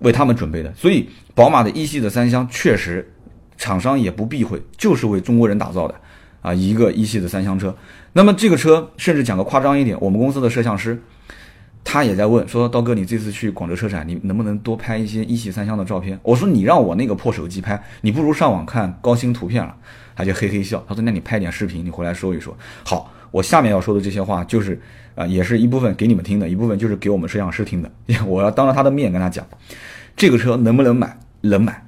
[0.00, 0.72] 为他们准备的。
[0.74, 3.12] 所以，宝马的一系的三厢确实，
[3.56, 5.94] 厂商也不避讳，就是为中国人打造的
[6.42, 7.76] 啊，一个一系的三厢车。
[8.12, 11.00] 那么这个车，甚至讲个夸张一点，我们公司的摄像师。
[11.82, 19.74] 他也在问说：“刀哥，你这次去广州车展，你能不能多拍一些一系三厢的照片？”我说：“你让我那个破手机拍，你不如上网看高清图片了。”
[20.14, 24.80] 他就嘿嘿笑，他说：“那你拍点视频，你回来说一说。”好，我下面要说的这些话就是，
[25.14, 27.90] 啊，也是一部分给你们听的，一部分就是给我们摄像师听的。
[28.26, 29.46] 我要当着他的面跟他讲，
[30.14, 31.18] 这个车能不能买？
[31.40, 31.86] 能买，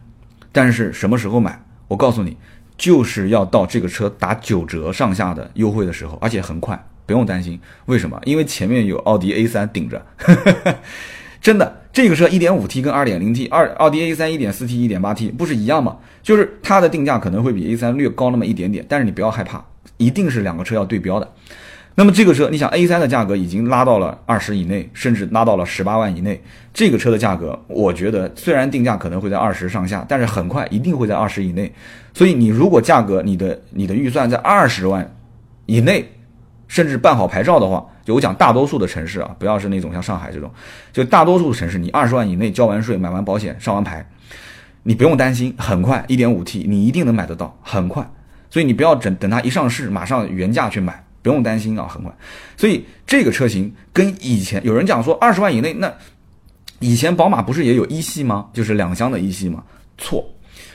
[0.50, 1.62] 但是什么时候买？
[1.88, 2.38] 我告诉你，
[2.78, 6.82] 就是要到这个车打九折上下的优惠的时候，而且很快。
[7.04, 8.20] 不用担心，为什么？
[8.24, 10.00] 因为前面有奥迪 A3 顶着，
[11.42, 15.96] 真的，这个车 1.5T 跟 2.0T，二奥迪 A3 1.4T、1.8T 不是一样吗？
[16.22, 19.64] 就是它的定价可能会比 A3 略高那么一点点，但是你不要害怕，
[19.96, 21.28] 一定是两个车要对标的。
[21.96, 26.40] 那么这个车，你想 A3 的价格已经拉到了二十以内，甚至拉到了十八万以内，
[26.72, 31.70] 这个车的价格，我觉得虽然定价可能会在二十上下，但是很快一定会在二十以内。
[32.14, 35.12] 所以你如果价格你的你的预算在二十万
[35.66, 36.08] 以内。
[36.72, 40.50] 甚至办好牌照的话，就我讲大多数的城市啊，不要是那种像上海这种，
[40.90, 44.02] 就大多数的城市，你二十万以内交完税、买完保险、上完牌，
[44.82, 48.10] 你不用担心，很快一点五 T 你一定能买得到，很快。
[48.48, 52.10] 所以你不要等等它一上市，马上原价去买，不用担心啊，很快。
[52.56, 55.92] 所以这个车型跟以前有人讲说二十万以内，那
[56.78, 58.48] 以前宝马不是也有一系吗？
[58.54, 59.62] 就是两厢的一系吗？
[59.98, 60.24] 错。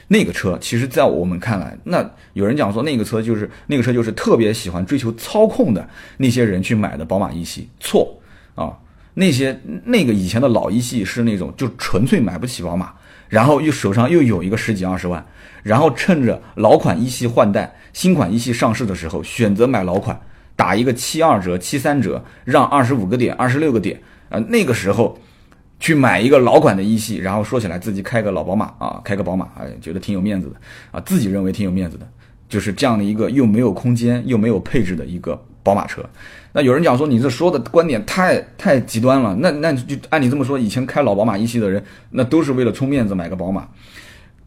[0.09, 8.17] 那个车其实，在我们看来，那有人讲说那个车就是那个车就是特别喜欢追求操控的那些人去买的宝马一系，错
[8.55, 8.71] 啊！
[9.13, 12.93] 那些那个以前的老一系是那种就纯粹买不起宝马，
[13.27, 15.25] 然后又手上又有一个十几二十万，
[15.61, 20.17] 然后趁着老款一系换代、新款一系上市的时候，选择买老款，
[20.55, 25.19] 打一个七二折、七三折，让二十五个点、二十六个点啊，那个时候。
[25.79, 30.55] 去买一个老款的一系，然后说起来自己开个老宝马啊，开个宝马，哎，觉得挺有面子的
[30.91, 32.07] 啊，自己认为挺有面子的，
[32.49, 36.03] 就是这样的一个又没有空间又没有配置的一个宝马车。
[36.53, 43.67] 那有人讲说你这说的观点太太极端了，那那就按你这么说，以前开老宝马一系的人，那都是为了充面子买个宝马，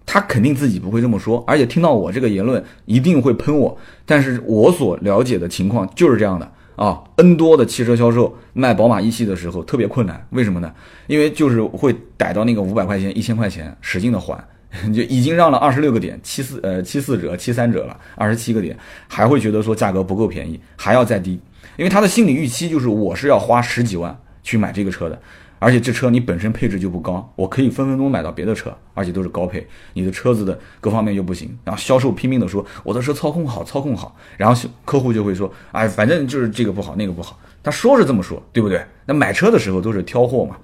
[0.04, 3.78] 他肯定自己不会这么说，而且听到我这个言论一定会喷我。
[4.04, 6.50] 但是我所了解的情况就是这样的。
[6.80, 10.72] 啊，N 多的汽车销售卖宝马一系的时候特别困难，为什么呢？
[11.08, 14.42] 因为就是会逮到那个五百块钱、一千块钱，使劲的还，
[14.94, 18.74] 就已经让了二十六个点，七四呃七四折、七三折了，二十七个点，
[19.06, 21.38] 还会觉得说价格不够便宜，还要再低，
[21.76, 25.20] 因为他的心理预期就是我是要花十几万去买这个车的。
[25.60, 29.64] 而且这车你本身配置就不高，我可以分分钟买到别的车，而且都是高配。
[29.92, 37.38] 你的车子的各方面又不行，然后销售拼命的说我的车操控好，操控好，然后客户就会说，哎，反正就是这个不好，那个不好。
[37.62, 38.82] 他说是这么说，对不对？
[39.04, 40.56] 那买车的时候都是挑货嘛。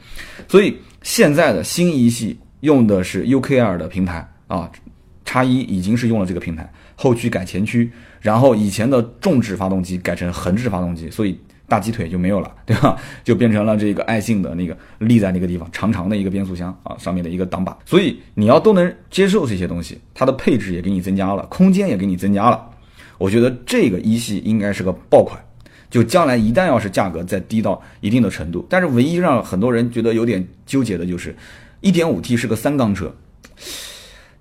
[0.48, 4.70] 所以现在的新一系用的是 UKR 的平台啊，
[5.26, 11.38] 叉一已经是用了这个平台，后驱改前驱，然后以前的重置发动机改成横置发动机，所以。
[11.68, 12.96] 大鸡腿就没有了， 对吧？
[13.24, 17.76] 就变成了这个爱信的那个立在那个地方长长的一个变速箱啊，上面的一个挡把。
[17.84, 22.70] 所以你要都能接受这些东西，它的配置也给你增加了，空间也给你增加了。
[23.18, 25.42] 我觉得这个一系应该是个爆款，
[25.90, 31.34] 就将来一旦要是价格再低到一定的程度，但是唯一让很多人觉得有点纠结的就是，
[31.80, 33.14] 一点五 T 是个三缸车。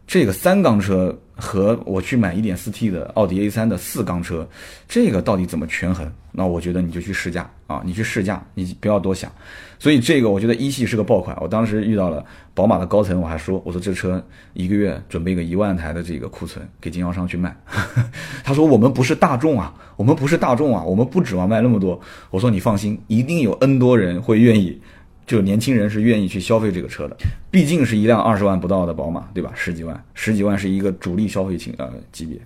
[0.05, 4.47] 这个三缸车和我去买 1.4T 的奥迪 A3 的四缸车，
[4.87, 6.09] 这个到底怎么权衡？
[6.31, 9.31] 那我觉得你就去试驾啊，你去试驾，你不要多想。
[9.79, 11.37] 所以这个我觉得一系是个爆款。
[11.39, 14.21] 我当时遇到了宝马的高层，我还说，我说这车
[14.53, 17.55] 一个月准备个一万台的这个库存给经销商去卖。
[18.43, 21.99] 他说我们不是大众啊，我们不是大众啊，我们不指望卖那么多。
[22.31, 24.81] 我说你放心，一定有 N 多人会愿意。
[25.25, 27.17] 就年轻人是愿意去消费这个车的，
[27.49, 29.51] 毕竟是一辆二十万不到的宝马，对吧？
[29.55, 32.37] 十几万，十几万是一个主力消费型呃级别。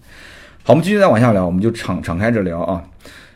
[0.64, 2.84] 好，我们继续再往下聊，我们就敞敞开着聊啊。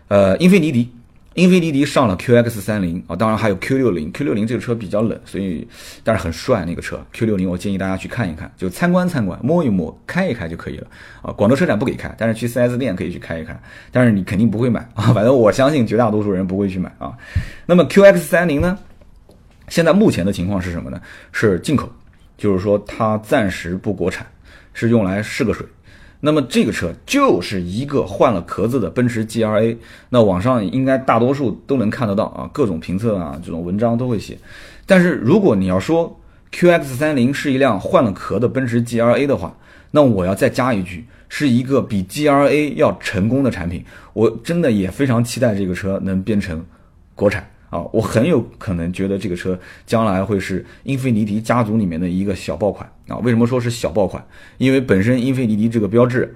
[0.07, 0.89] 呃，英菲尼迪，
[1.33, 5.67] 英菲尼迪上了 QX 三零啊，当然还有 Q 六零，Q 六零这个车比较冷，所以
[6.03, 7.03] 但是很帅那个车。
[7.11, 10.87] Q 六零我建议大家去看一看，就参观参观，摸一摸，开一开就可以了
[11.21, 11.31] 啊。
[11.31, 13.59] 广州车展不给开，但是去 4S 店可以去开一开，
[13.91, 15.11] 但是你肯定不会买啊。
[15.13, 17.11] 反正我相信绝大多数人不会去买啊。
[17.65, 18.77] 那么 QX 三零呢？
[19.67, 21.01] 现在目前的情况是什么呢？
[21.31, 21.91] 是进口，
[22.37, 24.27] 就是说它暂时不国产，
[24.73, 25.65] 是用来试个水。
[26.25, 29.77] 那么这个车就是一个换了壳子的奔驰 G R A。
[30.09, 34.37] 那网上应该大多数都能看得到啊，各种评测啊，这种文章都会写。
[34.85, 36.17] 但是如果你要说
[36.51, 39.57] QX 三零是一辆换了壳的奔驰 GLA 的话，
[39.91, 43.83] 那我要再加一句，是一个比 GLA 要成功的产品。
[44.13, 46.65] 我真的也非常期待这个车能变成
[47.15, 47.83] 国产啊！
[47.91, 53.17] 我很有可能觉得这个车将来会是英菲尼迪家族里面的一个小爆款啊！
[53.17, 54.23] 为什么说是小爆款？
[54.57, 56.35] 因为本身英菲尼迪这个标志。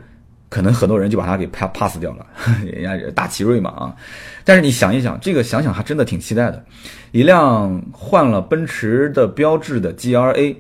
[0.50, 2.26] 可能很多人就把它给 pass pass 掉了，
[2.66, 3.94] 人家大奇瑞嘛啊，
[4.46, 6.64] 但是你想一想，这个想想还真的挺期待的，
[7.12, 10.56] 一辆换了奔驰的标志的 G R A，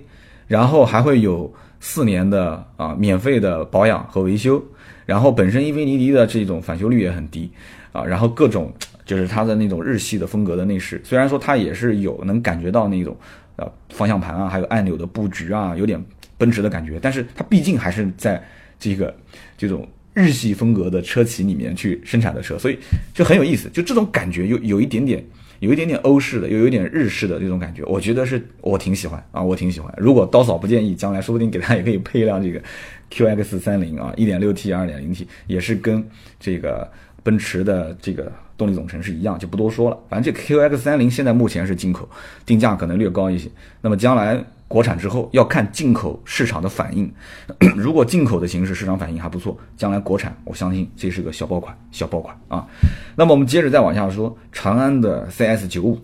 [0.45, 4.61] 然后还会有四年的啊免费的保养和维修，
[5.05, 7.49] 然后本身英菲尼迪的这种返修率也很低
[7.93, 8.73] 啊，然后各种
[9.07, 13.17] 就是它的那种日系的风格的内饰，虽然说它也是有能感觉到那种
[13.55, 15.99] 呃方向盘啊还有按钮的布局啊有点
[16.37, 18.39] 奔驰的感觉，但是它毕竟还是在。
[18.79, 19.11] 这个
[19.57, 22.77] 这种日系风格的车企里面去生产的车，所以
[23.11, 23.67] 就很有意思。
[23.69, 25.25] 就这种感觉，有有一点点，
[25.61, 29.91] 有一点点欧式的，又有一点日式的这种感觉，我觉得是我挺喜欢啊，我挺喜欢。
[29.97, 32.61] 如果刀嫂不介意，将来说不定给他也可以配一辆这个
[33.09, 36.07] QX 三零啊，一点六 T、二点零 T，也是跟
[36.39, 36.87] 这个
[37.23, 39.97] 奔驰的这个动力总成是一样，就不多说了。
[40.09, 42.09] 反正这 QX 三零现在目前是进口，
[42.45, 43.49] 定价可能略高一些。
[43.81, 44.43] 那么将来。
[44.69, 47.09] 国产之后要看进口市场的反应，
[47.77, 52.67] 如果进口的形式市场反应还不错，将来国产我相信这是个小爆款，小爆款啊。
[53.15, 55.97] 那么我们接着再往下说，长安的 CS 九五，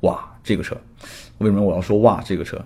[0.00, 0.74] 哇，这个车，
[1.36, 2.58] 为什么我要说哇这个车？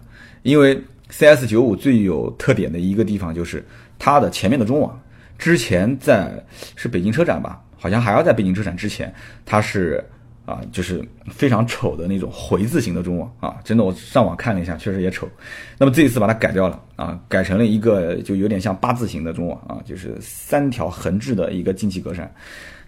[0.44, 3.66] 因为 CS 九五最有特点的一个地方就是
[3.98, 4.96] 它的前面的中网，
[5.36, 6.32] 之前在
[6.76, 9.12] 是北京车展吧，好像还要在北京车展之前，
[9.44, 10.04] 它是。
[10.46, 15.28] 啊，就是非常丑的那种回字形的中网啊，真的，我上网看了一下，确实也丑。
[15.78, 22.26] 那么这一次把它改掉了啊，改成了一个就有点像八字形的中网啊，就是三条横置的一个进气格栅。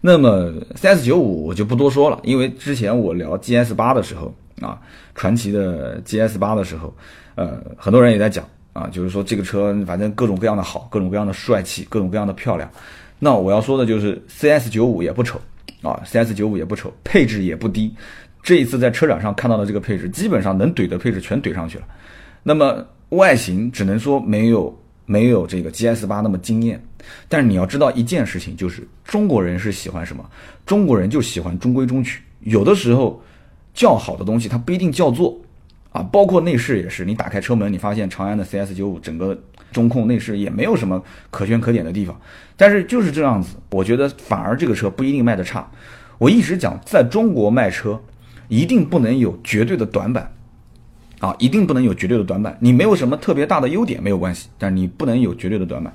[0.00, 4.80] 那么 CS 九五我就不多说了，因为之前我聊 GS 八的时候啊，
[5.14, 6.92] 传奇的 GS 八的时候，
[7.36, 12.68] 呃，很多人也在讲啊，就是说这个车反正各种各样的好，各种各样的帅气，各种各样的漂亮。
[13.24, 15.40] 那我要说的就是 CS 九五也不丑。
[15.80, 17.92] 啊，CS 九五也不丑，配置也不低。
[18.42, 21.84] 这一次在车展上看到的这个配置，基本上能怼的配置全怼上去了。
[22.42, 26.80] 那么外形只能说没有没有这个 GS 八那么惊艳。
[27.28, 30.28] 但是你要知道一件事情，就是中国人是喜欢什么？
[30.66, 32.20] 中国人就喜欢中规中矩。
[32.40, 33.22] 有的时候
[33.72, 35.40] 叫好的东西，它不一定叫座
[35.90, 36.02] 啊。
[36.12, 39.36] 包括内饰也是，你打开车门，你发现长安的 CS 九五整个。
[39.72, 42.20] 中控内饰也没有什么可圈可点的地方，
[42.56, 45.68] 但是就是这样子，我觉得反而这个车不一定卖的差。
[46.18, 48.00] 我一直讲，在中国卖车，
[48.48, 50.32] 一定不能有绝对的短板，
[51.18, 52.56] 啊，一定不能有绝对的短板。
[52.60, 55.92] 你没有什么特别大的优点没有关系，但你不能有绝对的短板。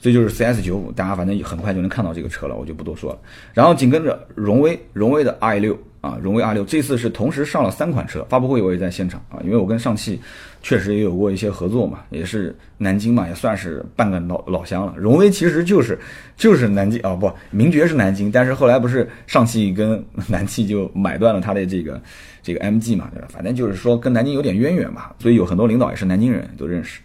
[0.00, 3.18] 这就是 CS 九五，大家反正很快就能看到这个车了，我就不多说了。
[3.52, 10.20] 然后紧跟着荣威，荣威的 i 六啊，荣威 R 六这次是同时上了三款车，发布会我也在现场啊，因为我跟上汽
[10.62, 14.94] 确实也有过一些合作嘛，也是南京嘛，也算是半个老老乡了。
[14.96, 15.98] 荣威其实就是
[16.36, 22.00] 就是南京啊，不，名爵是南京，但是后来不是上汽跟 南汽就买断了他的这个
[22.42, 23.28] 这个 MG 嘛，对吧？
[23.30, 27.00] 反正就是说跟南京有点渊源嘛，所以有很多领导也是南京人，都认识。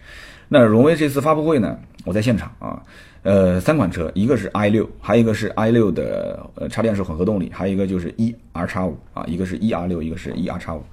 [0.47, 1.77] 那荣威这次发布会呢？
[2.05, 2.79] 我在现场啊，
[3.25, 10.83] 呃，三款车，一个是 i 六，还有一个是 i 六的呃插电式混合动力，还有一个就是 e r 叉五啊，一个是 e r 六，一个是 e r 叉五。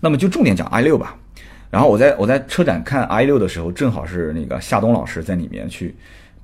[0.00, 1.14] 那么就重点讲 i 六吧。
[1.70, 5.94] 然后我在我在车展看 i 六的时候，正好是那个夏冬老师在里面去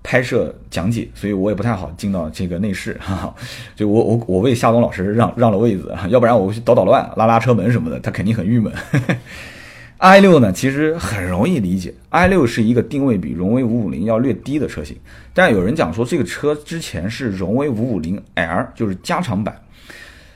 [0.02, 3.34] 拍摄讲解，所以我也不太好进到这个内饰，哈哈，
[3.74, 8.70] 就我我我为夏冬老师让让了位子，要不然我去捣捣乱，拉拉车门什么的，他肯定很郁闷。
[9.98, 11.92] i 六呢，其实很容易理解。
[12.10, 14.96] i 六是一个定位比荣威五五零要略低的车型，
[15.34, 19.60] 但有人讲说这个车之前是荣威五五零 L，就是加长版。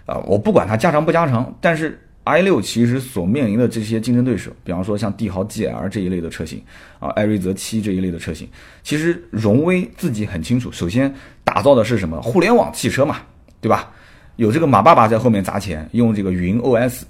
[0.05, 6.61] 啊，我不管它加长不加长，但是 i 六其实所面临的这些竞争对手，比方说像帝豪 GL 这一类的车型，
[6.99, 8.49] 啊，艾瑞泽七这一类的车型，
[8.83, 12.21] 其实荣威自己很清楚，首先打造的是什么？
[12.21, 13.19] 互联网汽车嘛，
[13.61, 13.93] 对吧？
[14.37, 17.03] 有这个马爸爸在后面砸钱，用这个云 OS。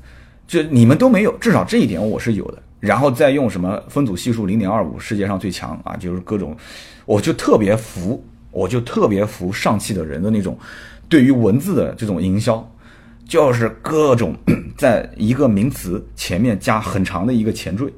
[0.52, 2.62] 就你们都没有，至少这一点我是有的。
[2.78, 6.54] 然后再用什么分组系数零点二五，世界上最强啊，就是各种，
[7.06, 10.58] 我就特别服，我就特别服上汽的人的那种，
[11.08, 12.70] 对于文字的这种营销，
[13.26, 14.36] 就是各种
[14.76, 17.90] 在一个名词前面加很长的一个前缀，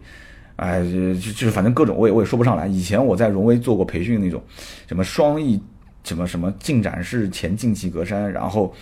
[0.54, 0.80] 哎，
[1.14, 2.68] 就就是反正各种我也我也说不上来。
[2.68, 4.40] 以前我在荣威做过培训那种，
[4.86, 5.60] 什么双翼，
[6.04, 8.72] 什么什么进展式前进气格栅，然后。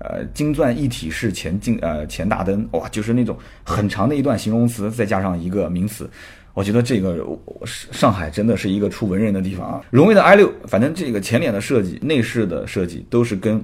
[0.00, 6.08] 呃，金钻一体式前进呃前大灯，哇，就是那种很长的一段形容词，再加上一个名词，
[6.54, 7.22] 我觉得这个
[7.66, 9.84] 上海真的是一个出文人的地方啊。
[9.90, 13.62] 荣威的 i 六，反正这个前脸的设计、内饰的设计都是跟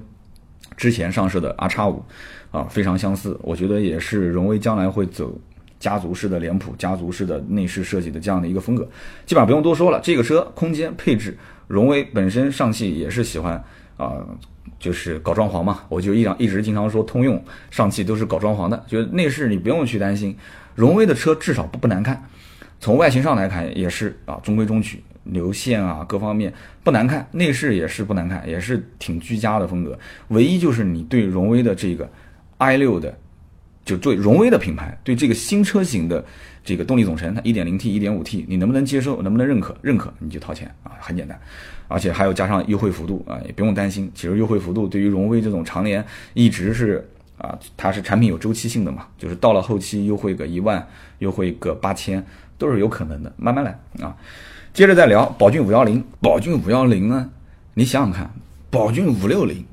[0.76, 2.04] 之前上市的 R 叉五
[2.50, 5.40] 啊非常相似，我觉得也是荣威将来会走
[5.80, 8.82] 家族式的脸谱、家族式的内饰设计的这样的一个风格，
[9.24, 9.98] 基本上不用多说了。
[10.02, 11.34] 这个车空间配置，
[11.66, 13.54] 荣威本身上汽也是喜欢
[13.96, 14.12] 啊，
[14.78, 15.80] 就是搞装潢嘛。
[15.88, 20.36] 我就一两一直经常说，通用、上汽都是搞装潢的，就是内饰你不用去担心。
[20.74, 22.22] 荣威的车至少不不难看，
[22.80, 26.52] 从外形上来看也是啊中规中矩，流线啊各方面
[26.82, 29.98] 不难看，内饰也是不难看，也是挺居家的风格。
[30.28, 32.10] 唯一就是你对荣威的这个
[32.58, 33.16] i 六的。
[33.86, 36.24] 就对荣威的品牌，对这个新车型的
[36.64, 39.76] 这个动力总成，它一点零 T、一点五 T，你能不能接受，能不能认可？
[39.80, 41.40] 认可你就掏钱啊，很简单，
[41.88, 44.10] 而且还有加上优惠幅度啊，也不用担心。
[44.14, 47.08] 其实优惠幅度对于荣威这种常年一直是
[47.38, 50.86] 啊，它是产品有周期性的嘛，就是到了后期优惠个一万，
[51.18, 52.24] 优惠个八千
[52.58, 54.16] 都是有可能的，慢慢来啊。
[54.72, 57.30] 接着再聊宝骏五幺零，宝骏五幺零呢，
[57.74, 58.30] 你想想看，
[58.70, 59.64] 宝骏五六零，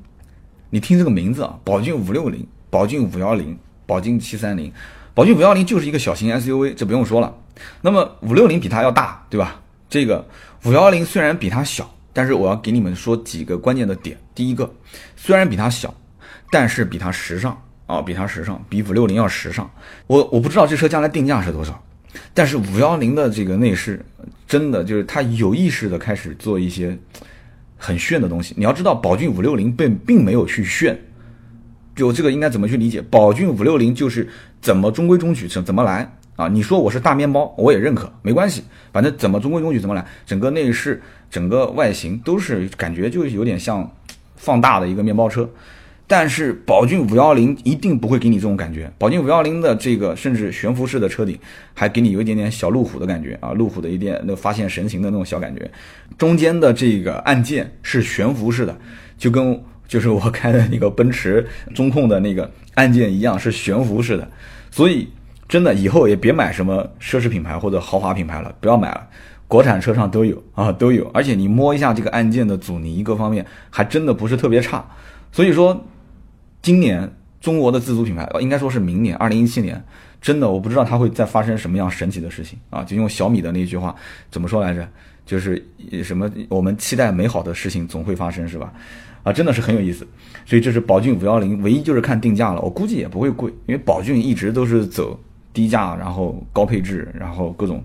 [0.70, 3.56] 你听这个名字啊，宝骏五六零，宝骏五幺零。
[3.86, 4.72] 宝骏七三零，
[5.12, 7.36] 宝骏五幺零就是一个小型 SUV，这不用说了。
[7.82, 9.60] 那么五六零比它要大，对吧？
[9.90, 10.26] 这个
[10.64, 14.16] 五幺零虽然比它小，但是我要给你们说几个关键的点。
[14.34, 14.72] 第一个，
[15.16, 15.92] 虽然比它小，
[16.50, 19.70] 但是比它时尚啊，比它时尚，比五六零要时尚。
[20.06, 21.84] 我我不知道这车将来定价是多少，
[22.32, 24.02] 但是五幺零的这个内饰
[24.46, 26.96] 真的就是它有意识的开始做一些
[27.76, 28.54] 很炫的东西。
[28.56, 30.98] 你要知道，宝骏五六零并并没有去炫。
[31.96, 33.00] 就这个应该怎么去理解？
[33.02, 34.28] 宝骏五六零就是
[34.60, 36.48] 怎么中规中矩怎怎么来啊？
[36.48, 38.62] 你说我是大面包，我也认可，没关系，
[38.92, 43.90] 反正怎么中规中矩怎么来，整个内饰、整个外形都是感觉就有点像
[44.36, 45.48] 放大的一个面包车。
[46.06, 51.38] 但是宝骏五幺零一定不会给你这种感觉，宝骏五幺零的这个甚至悬浮式的车顶
[51.72, 55.70] 还给你有一点点小路虎的感觉啊，路虎的一点那发现神行的那种小感觉。
[56.18, 58.78] 中间的这个按键是悬浮式的，
[59.18, 59.62] 就跟。
[59.86, 64.26] 就是我开的那个奔驰中控的那个按键一样，是悬浮式的，
[64.70, 65.06] 所以
[65.48, 69.06] 真的以后也别买什么奢侈品牌或者豪华品牌了，不要买了，
[69.46, 74.84] 国产车上都有啊，都有，而且你摸一下这个按键的阻尼各方面，还真的不是特别差。
[75.30, 75.84] 所以说，
[76.62, 79.82] 今年中国的自主品牌，应该说是明年二零一七年，
[80.20, 82.82] 真的我不知道它会再发生什么样神奇的事情啊！
[82.82, 83.94] 就用小米的那句话
[84.30, 84.88] 怎么说来着？
[85.26, 85.62] 就是
[86.02, 88.72] 什么我们期待美好的事情总会发生，是吧？
[89.22, 90.06] 啊，真的是很有意思，
[90.44, 95.18] 所以这是宝骏五幺零，唯一就是看定价了，我估计也不会贵，因为宝骏一直都是走
[95.54, 97.82] 低价，然后高配置，然后各种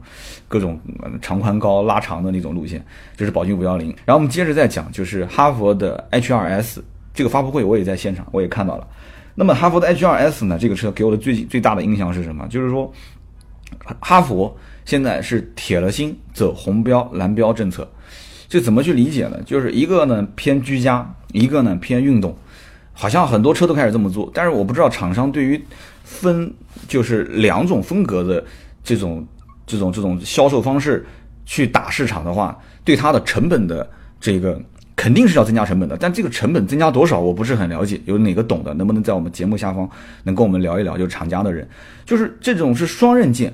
[0.49, 0.78] 各种
[1.22, 2.84] 长宽高拉长的那种路线，
[3.15, 3.88] 这是宝骏五幺零。
[4.03, 6.80] 然后我们接着再讲，就是哈佛的 H2S
[7.13, 8.88] 这个发布会，我也在现场，我也看到了。
[9.36, 12.45] 那么哈佛的 H2S 呢，这个车给我的最最大的印象是什么？
[12.49, 12.91] 就是说，
[13.99, 14.53] 哈佛
[14.84, 17.89] 现在是铁了心走红标蓝标政策。
[18.49, 19.39] 这怎么去理解呢？
[19.45, 22.36] 就是一个呢偏居家，一个呢偏运动，
[22.93, 24.30] 好像很多车都开始这么做。
[24.34, 25.63] 但是我不知道厂商对于
[26.10, 26.51] 分
[26.88, 28.43] 就是两种风格的
[28.84, 29.26] 这种
[29.68, 31.05] 这种这种销售方式
[31.45, 33.88] 去打市场的话，对它的成本的
[34.20, 34.60] 这个
[34.95, 35.95] 肯定是要增加成本的。
[35.97, 38.01] 但这个成本增加多少，我不是很了解。
[38.05, 39.88] 有哪个懂的，能不能在我们节目下方
[40.24, 40.97] 能跟我们聊一聊？
[40.97, 41.68] 就是厂家的人，
[42.05, 43.53] 就是这种是双刃剑。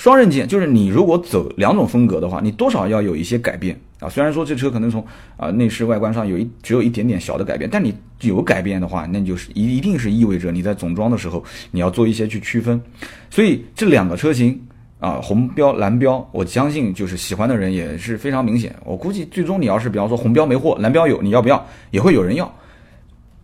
[0.00, 4.08] 双刃剑就是你如果走两种风格的话，你多少要有一些改变啊。
[4.08, 5.04] 虽然说这车可能从
[5.36, 12.80] 啊内饰外观上有一只有一点点小的改变，但你有改变的话，那就是一一定是意味着你在总装的时候你要做一些去区分。
[13.28, 14.58] 所以这两个车型
[15.00, 18.74] 啊，红标蓝标，我相信就是喜欢的人也是非常明显。
[18.86, 22.50] 我估计最终你要是比方说红标没货，蓝标有，你要不要也会有人要。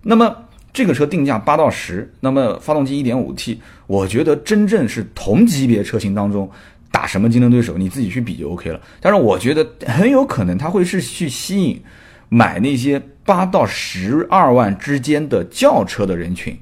[0.00, 0.34] 那么。
[0.77, 6.51] 这个车定价八到十，那么发动机一点五 T，我觉得真正是同级别车型当中
[6.91, 8.79] 打什么竞争对手，你自己去比就 OK 了。
[9.01, 11.83] 但是我觉得很有可能它会是去吸引
[12.29, 16.55] 买那些八到十二万之间的轿车的人群，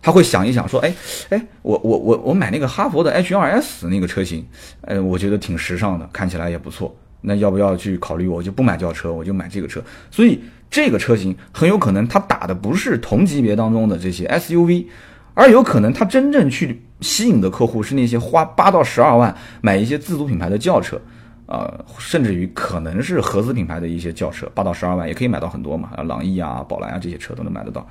[0.00, 0.94] 他会想一想说，哎
[1.28, 4.42] 哎，我我我我买那个哈佛的 H2S 那个车型，
[4.80, 8.26] 呃，我觉得挺时尚的，看起来也不错，那要不要去考虑？
[8.26, 10.40] 我就不买轿车，我就买这个车，所以。
[10.76, 14.84] 这个车型很有可能，它打的不是同级别当中的这些 SUV，
[15.32, 21.00] 而有可能它真正去吸引的客户是那些花八到十二万买一些自主品牌的轿车，
[21.46, 27.88] 呃，甚至于可能是合资品牌的一些轿车，八到十二万也可以买到很多嘛，啊，朗逸啊、宝来啊这些车都能买得到。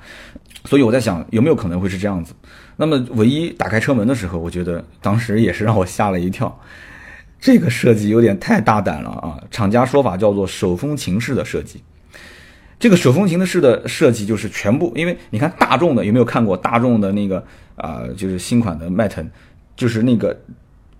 [0.64, 2.34] 所以我在想，有没有可能会是这样子？
[2.76, 6.56] 那么唯一打开车门的时候，我觉得当时也是让我吓了一跳，
[7.40, 9.42] 这个设计有点太大胆了啊！
[9.50, 11.82] 厂家说法叫做手风琴式的设计。
[12.78, 17.42] 这个手风琴的式的设计就是全部，因为你看大众的有没有看过大众的那个
[17.74, 19.26] 啊，就是新款的迈腾，
[19.74, 20.38] 就是那个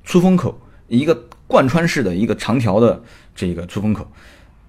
[0.03, 0.59] 出风口
[0.89, 1.15] 一个
[1.47, 3.03] 贯穿式的一个长条的
[3.35, 4.11] 这个出风口，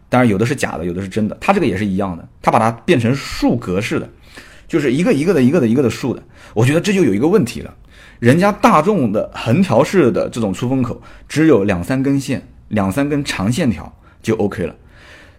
[0.09, 4.09] 当然有的是假的，有的是真的，它这个也是一样的，它把它变成竖格式的，
[4.67, 6.21] 就是一个一个的一个的一个的竖的，
[6.53, 7.73] 我觉得这就有一个问题了，
[8.19, 14.75] 人家大众的横条式的这种出风口只有两三根线，两三根长线条就 OK 了。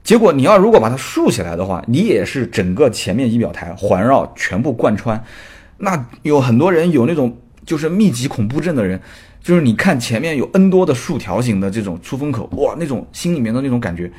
[0.09, 5.23] 结果你要如果把它竖起来的话，你也是整个前面仪表台环绕全部贯穿。
[5.77, 7.37] 那有很多人有那种
[7.67, 8.99] 就是密集恐怖症的人，
[9.43, 14.11] 就是你看前面有 N 多的竖条形的这种出风口，哇，那种心里面的那种感觉。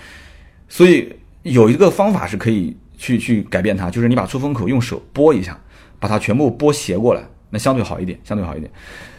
[0.68, 1.12] 所以
[1.42, 5.60] 有一个方法是可以去去改变它，就是你把出风口用手拨一下，
[6.00, 8.72] 把它全部拨斜过来，那相对好一点，相对好一点。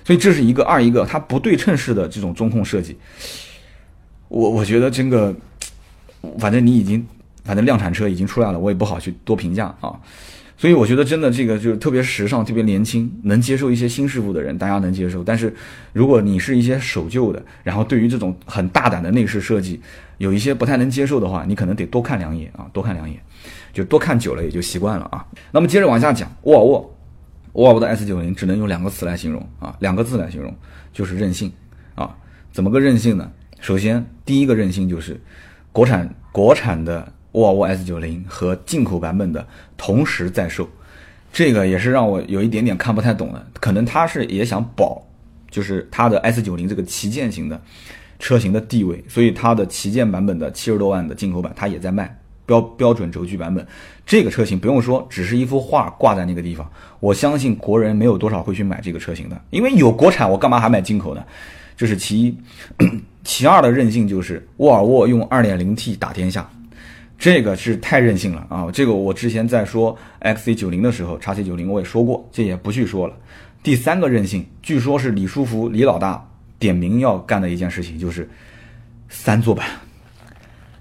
[0.04, 2.96] 所以这是一个二一个它不对称式的这种中控设计。
[4.28, 5.34] 我我觉得这个。
[6.38, 7.06] 反正你已经，
[7.44, 9.98] 反正量产车已经出来了，我也不好去多评价啊。
[10.56, 15.24] 所以我觉得真的这个就是特别时尚、特别年轻，能接受一些新事物的人，大家能接受。
[15.24, 15.54] 但是
[15.94, 19.80] 如果你是一些守旧的，然后对于这种很大胆的内饰设计
[20.18, 23.18] 有一些不太能接受的话，你可能得多看两眼啊，多看两眼，
[23.72, 25.24] 就多看久了也就习惯了啊。
[25.50, 26.96] 那么接着往下讲，沃尔沃，
[27.54, 30.54] 沃尔沃的 S 九零只能用两个词来形容啊，两个字来形容，
[30.92, 31.50] 就是任性
[31.94, 32.14] 啊。
[32.52, 33.32] 怎么个任性呢？
[33.60, 35.18] 首先第一个任性就是。
[35.72, 39.46] 国产国产的沃尔沃 S 九零和进口版本的
[39.76, 40.68] 同时在售，
[41.32, 43.46] 这个也是让我有一点点看不太懂的。
[43.60, 45.00] 可能他是也想保，
[45.50, 47.60] 就是它的 S 九零这个旗舰型的
[48.18, 53.64] 车型的地位，所以它的旗舰版本的七十多万的进口版，它也在卖标标准轴距版本。
[54.04, 56.68] 这个车型不用说，只是一幅画挂在那个地方，
[56.98, 61.24] 我相信国人没有多少会去买这个车型的，因为有国产，我干嘛还买进口呢？
[61.76, 62.36] 这是其一。
[63.22, 66.48] 其二的任性就是沃尔沃用 2.0T 打天下，
[67.18, 68.68] 这个是太任性了啊！
[68.72, 73.14] 这个我之前在说 XC90 的时候，XC90 我也说过，这也不去说了。
[73.62, 76.26] 第三个任性，据说是李书福李老大
[76.58, 78.26] 点名要干的一件事情，就是
[79.10, 79.66] 三座版，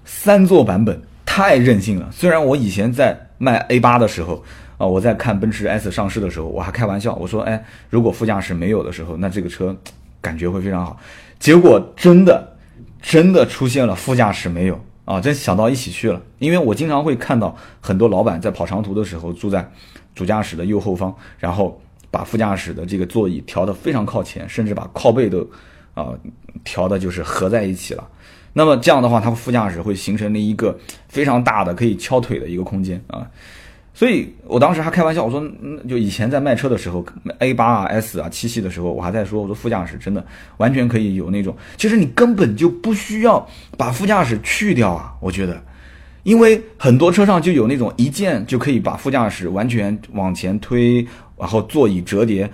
[0.06, 2.08] 三座版本太任性了。
[2.10, 4.42] 虽然我以前在卖 A8 的时候
[4.78, 9.76] 啊，我在看奔驰 S 上市的时候，我还开玩笑，我说，哎，如果副驾驶没有的时候，那这个车
[10.20, 10.98] 感觉会非常好。
[11.38, 12.56] 结果真的，
[13.00, 15.20] 真的出现了副驾驶没有啊？
[15.20, 16.20] 真想到一起去了。
[16.38, 19.70] 因为我经常会看到很多老板在跑长途的时候住在
[20.14, 25.48] 主驾驶的右后方，然后把副驾驶的这个座椅调得非常靠前，甚至把靠背都
[25.94, 26.08] 啊
[26.64, 28.06] 调的就是合在一起了。
[28.52, 30.76] 那么这样的话，它副驾驶会形成了一个
[31.08, 33.26] 非常大的可以敲腿的一个空间啊。
[33.92, 35.42] 所以我当时还开玩笑，我说，
[35.88, 37.04] 就以前在卖车的时候
[37.38, 40.24] ，A 八啊、S 啊、七系的时候，我还在说，我说副驾驶真的
[40.56, 45.62] 完全可以有那种，其实你根本就不需要把副驾驶去掉啊，我觉得，
[46.22, 52.50] 因为很多车上就有那种一键就可以把副驾驶完全往前推，然后座椅折叠，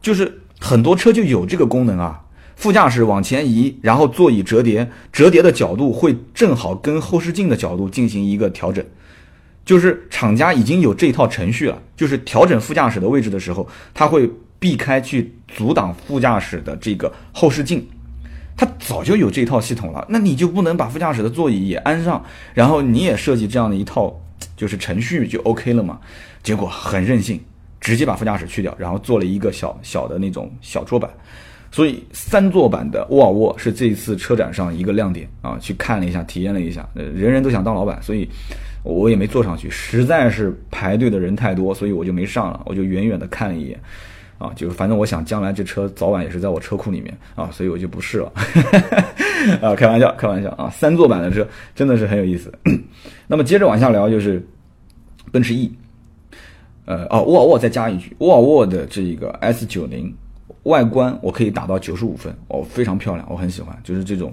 [0.00, 2.20] 就是很多车就有这个功能啊，
[2.54, 8.84] 副驾驶往前移，然后座椅折叠，折叠的角度会正好跟后视镜的角度进行一个调整。
[9.64, 17.86] 就是厂家已经有这一套程序了，就是调整副驾驶的位置的时候，它会避开去阻挡副驾驶的这个后视镜，
[18.56, 20.04] 它早就有这套系统了。
[20.06, 24.14] 那你就不能把副驾驶的座椅也安上，然后你也设计这样的一套
[24.54, 25.98] 就是程序就 OK 了嘛？
[26.42, 27.40] 结果很任性，
[27.80, 31.10] 直接把副驾驶去掉，然后做了一个小小的那种小桌板。
[31.72, 35.58] 所以三座版的沃尔沃是这一次车展上一个亮点啊！
[35.58, 38.28] 去看了一下，体验了一下，呃，人人都想当老板，所以。
[38.84, 42.62] 我也没坐上去，实在是排队的人太多，所以我就没上了。
[42.66, 43.80] 我就远远的看了一眼，
[44.38, 48.30] 啊，就是反正我想将来这车早晚也是在我车库里面啊，所以我就不试了。
[49.62, 50.70] 啊，开玩笑，开玩笑啊！
[50.70, 52.52] 三座版的车真的是很有意思。
[53.26, 54.46] 那么接着往下聊，就是
[55.32, 55.72] 奔驰 E，
[56.84, 60.14] 呃，哦，沃尔沃再加一句，沃尔沃的这个 S 九零
[60.64, 64.30] 外观我可以打到九十五分，哦，非常漂亮，我很喜欢，就是这种。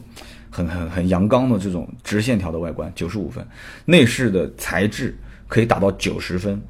[0.52, 3.44] 很很很阳刚的这种直线条的外观，九十五分，
[3.86, 6.62] 内饰的材质可以达到九十分，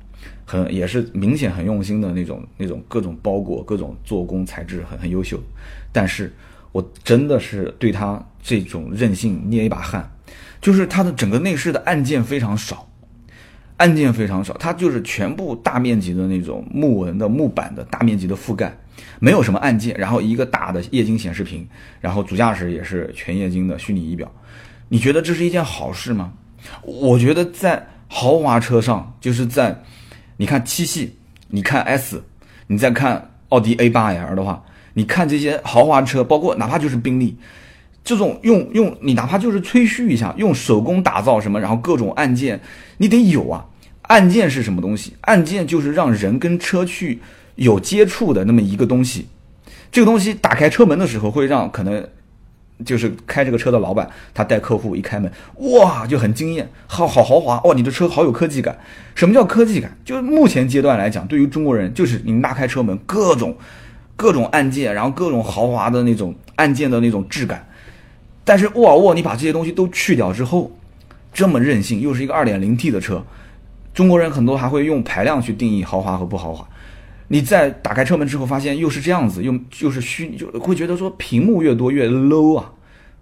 [0.45, 5.41] 很也是明显很用心的那种那种各种包裹各种做工材质很很优秀，
[5.91, 6.31] 但是
[6.71, 10.09] 我真的是对它这种韧性捏一把汗，
[10.61, 12.87] 就是它的整个内饰的按键非常少，
[13.77, 18.77] 按键非常少，它就是全部大面积的那种木纹的木板的大面积的覆盖。
[19.19, 21.67] 没有什么按键，然后一个大的液晶显示屏，
[21.99, 24.31] 然后主驾驶也是全液晶的虚拟仪表，
[24.89, 26.33] 你觉得这是一件好事吗？
[26.83, 29.83] 我觉得在豪华车上，就是在
[30.37, 31.15] 你看七系，
[31.47, 32.23] 你看 S，
[32.67, 37.37] 你再看奥迪 A8L 的话，你看这些豪华车，包括哪怕就是宾利，
[38.03, 42.59] 这种用用你哪怕就是吹嘘一下，用手工打造什么，然后各种按键，
[42.97, 43.65] 你得有啊。
[44.03, 45.13] 按键是什么东西？
[45.21, 47.21] 按键就是让人跟车去。
[47.63, 49.27] 有接触的那么一个东西，
[49.91, 52.07] 这个东西打开车门的时候，会让可能
[52.83, 58.77] 就是开这个车的老板，他带客户一开门，哇，就很惊艳，好好豪华，哇，你的车好有科技感。
[59.13, 59.95] 什么叫科技感？
[60.03, 63.55] 就是目前阶段来讲，对于中国人，就是你拉开车门，各种。
[64.17, 67.65] 各种按键，然后各种豪华的那种按键的那种质感。
[68.43, 70.71] 但是沃尔沃，你把这些东西都去掉之后，
[71.33, 73.25] 这么任性，又是一个 2.0T 的车，
[73.95, 76.67] 中国人很多还会用排量去定义豪华和不豪华。
[77.31, 82.69] 你在打开车门之后，发现又是这样子，又又是虚，就会觉得说屏幕越多越 low 啊，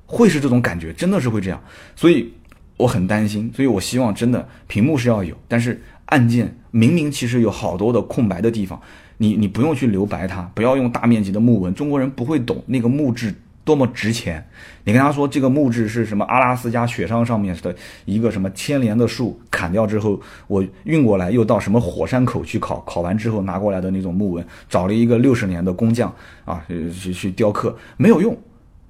[0.07, 1.61] 会是这种感觉，真的是会这样。
[1.95, 2.33] 所以
[2.75, 8.81] 我很担心，所以我希望真的屏幕是要有，但是按键明明其实有好多的空白的地方，
[9.17, 13.31] 你你不用去留白它，不要用大面积的木纹，中国人不会懂那个木质。
[13.69, 14.43] 多么值钱！
[14.83, 16.25] 你跟他说这个木质是什么？
[16.25, 26.11] 阿拉斯加雪山上面的一个什么千年的树，砍掉之后，我运过来，又到什么火山口去烤，烤完之后拿过来的那种木纹，找了一个六十年的工匠
[26.45, 28.35] 啊，去去雕刻，没有用，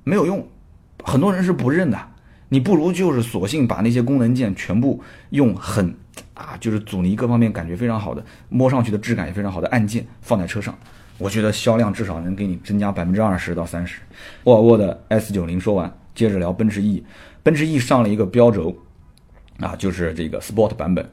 [0.05, 0.47] 没有用，
[1.03, 1.99] 很多人是不认的。
[2.47, 5.93] 你不如就是索性把那些功能键全部用很
[6.33, 10.73] 啊，就是阻尼各方面感觉非常好的，摸上去的质感也非常好的按键放在车上。
[11.19, 13.99] 我觉得销量至少能给你增加百分之二十到三十。
[14.45, 17.05] 沃尔沃的 S 九零说完，接着聊奔驰 E。
[17.43, 18.75] 奔驰 E 上了一个标轴，
[19.59, 21.07] 啊，就是这个 Sport 版本。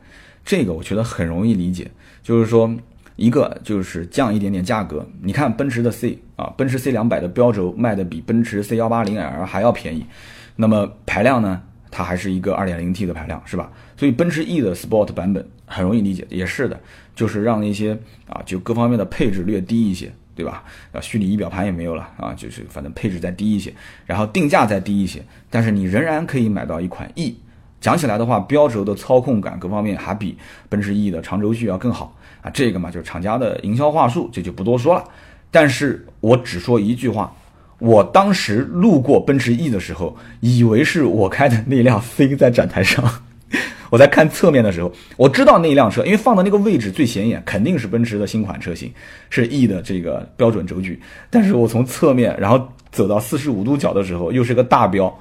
[0.44, 1.90] 这个我觉得很容易理解，
[2.22, 2.72] 就是说
[3.16, 5.04] 一个就是降一点点价格。
[5.20, 10.06] 你看奔驰的 C 啊，奔驰 C 两百的标轴卖的比奔驰 C 幺八零 L 还要便宜，
[10.54, 11.62] 那么排量呢？
[11.96, 13.72] 它还是一个 2.0T 的排量，是吧？
[13.96, 16.78] 所以奔驰 E 的 Sport 版本很容易理解，也是的，
[17.14, 20.62] 就是让那些啊，就各方面的配置略低一些，对吧？
[20.92, 23.72] 啊，虚拟仪表盘也没有了啊，就是反正配置再低一些，
[24.04, 27.34] 然后定价再低一些，但是你仍然可以买到一款 E。
[27.80, 30.36] 讲起来的话，标轴的操控感各方面还比
[30.68, 32.50] 奔驰 E 的长轴距要更好啊。
[32.50, 35.02] 这个嘛，就是厂家的营销话术，这就不多说了。
[35.50, 37.34] 但是我只说一句话。
[37.78, 43.04] 我当时路过奔驰 E 的时候，以为是我开的那辆 C 在展台上。
[43.90, 48.90] 我在看侧面的时候，我知道那辆车，因为放的那个位置最显眼，肯定是奔驰的新款车型，
[49.30, 51.00] 是 E 的这个标准轴距。
[51.30, 55.14] 但是我从侧面，然后走到四十五度角的时候，又是个大标。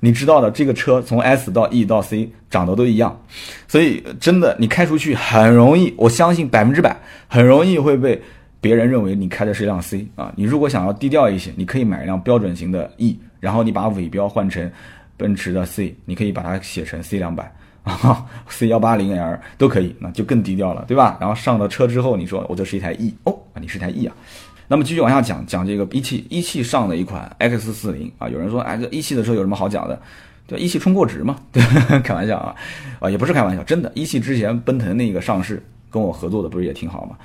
[0.00, 3.22] 你知道的，这个车从 S 到 E 到 C 长得都一样，
[3.68, 6.96] 所以真的你开出去很容易，我相信百分之百
[7.28, 8.20] 很容易会被。
[8.60, 14.70] 别人认为你开的是一辆 C 啊，你如果想要低调一些，你可以买一辆标准型的 E，然后你把尾标换成
[15.16, 17.50] 奔驰的 C，你可以把它写成 C 两百
[17.82, 21.16] 啊，C 幺八零 L 都可以，那就更低调了，对吧？
[21.18, 24.14] 然后上了车之后，你说我这是一台 E 哦，你是台 E 啊，
[24.68, 29.98] 那么继续往下讲讲这个一汽一汽上的一款 X 四零啊，有人说哎这一汽的车有什么好讲的？
[30.46, 31.62] 对，一汽冲过值嘛，对，
[32.04, 32.54] 开玩笑啊，
[33.00, 37.16] 啊也不是开玩笑，真的，一汽之前奔腾那个上市跟我合作的不是也挺好嘛？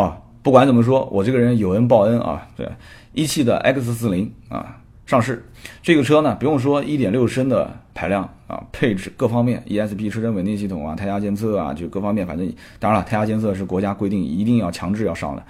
[0.00, 0.16] 啊。
[0.44, 2.46] 不管怎么说，我这个人有恩报恩啊！
[2.54, 2.68] 对，
[3.14, 4.76] 一汽的 X 四零啊
[5.06, 5.42] 上市，
[5.82, 12.46] 这个车呢不用说，一点六升的排量啊，配置各方面，ESP 车身稳定系统啊，胎压监测啊，就各方面，反正
[12.78, 15.42] 当然了，胎压监测是国家规定一定要强制要上的，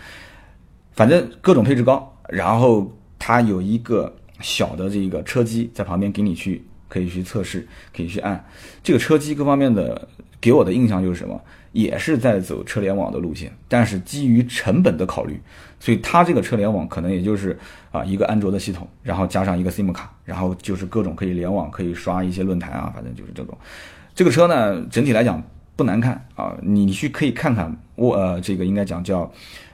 [0.93, 2.89] 反正各种配置高，然后
[3.19, 8.45] 它有一个小的这个车机在旁边给你去可以去测试，可以去按
[8.81, 10.07] 这个车机各方面的，
[10.41, 11.41] 给我的印象就是什么？
[11.75, 15.41] 也是在走车联网的路线，但是基于成本的考虑，
[15.81, 17.59] 所以它这个车联网可能也就是
[17.91, 23.59] 啊一个安卓的系统，然后加上一个 SIM 卡，然后就是各种可以联网，可以刷一些论坛啊，反正就是这种。
[24.15, 25.43] 这个车呢，整体来讲
[25.75, 29.29] 不难看啊，你去可以看看我呃这个应该讲叫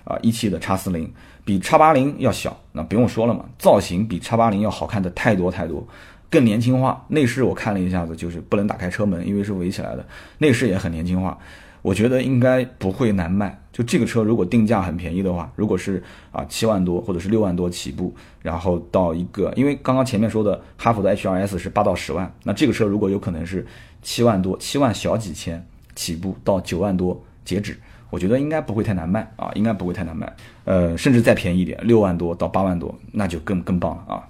[0.04, 1.12] 啊一汽的叉四零，
[1.44, 5.86] 比叉八零要小，那不用说了嘛，造型比叉八零要好看的太多太多，
[6.30, 7.04] 更年轻化。
[7.08, 10.06] 内饰我看了一下子，就是不能打开车门，因为是围起来的，
[10.38, 11.38] 内饰也很年轻化。
[11.82, 13.58] 我觉得应该不会难卖。
[13.72, 16.02] 就这个车，如果定价很便宜的话，如果是
[16.32, 23.64] 啊七万多或者是六万多起步，然后到一个，因为刚刚前面说的哈弗的 H2S 是八到十万，那这个车如果有可能是
[24.02, 25.64] 七万多，七万小几千
[25.94, 27.78] 起步到九万多截止，
[28.10, 30.30] 我觉得应该不会太难卖啊，应该不会太难卖。
[30.64, 34.28] 呃，甚至再便宜一点，六万多到八万多，那就更更棒了啊。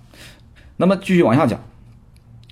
[0.76, 1.58] 那么继续往下讲，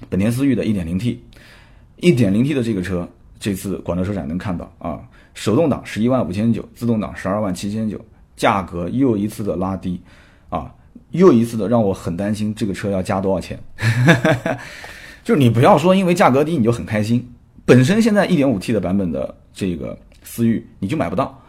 [0.09, 3.09] 本田思域的 1.0T，1.0T 的这个车。
[3.41, 4.99] 这次广州车展能看到啊，
[5.33, 8.01] 手动挡十一万五千九，自动挡十二万七千九，
[8.37, 10.01] 价格又一次的拉低，
[10.49, 10.75] 啊，
[11.13, 13.57] 又一次的让我很担心这个车要加多少钱。
[15.23, 17.33] 就是你不要说因为价格低你就很开心，
[17.65, 21.41] 本身现在一点五 T 的版本的这个思域你就买不到，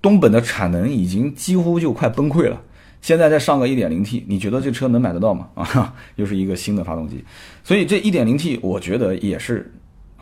[0.00, 2.60] 东本的产能已经几乎就快崩溃了，
[3.00, 5.48] 现在再上个一点零 T，你觉得这车能买得到吗？
[5.54, 7.24] 啊，又是一个新的发动机，
[7.62, 9.72] 所以这一点零 T 我觉得也是。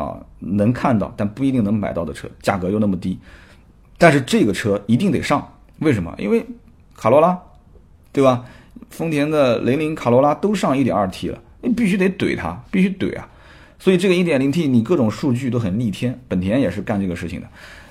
[0.01, 3.19] 啊，能看到但不一定能买到的车，价格又那么低，
[3.99, 5.47] 但是这个车一定得上，
[5.81, 6.15] 为什么？
[6.19, 6.47] 因为
[6.97, 7.39] 卡罗拉，
[8.13, 8.45] 对吧？
[8.89, 13.29] 丰田的雷凌、卡罗拉都上 1.2T 了，你必须得怼它，必须怼啊！
[13.79, 17.47] 所以这个 1.0T 你各种数据都很逆天，本田也是干这个事情的。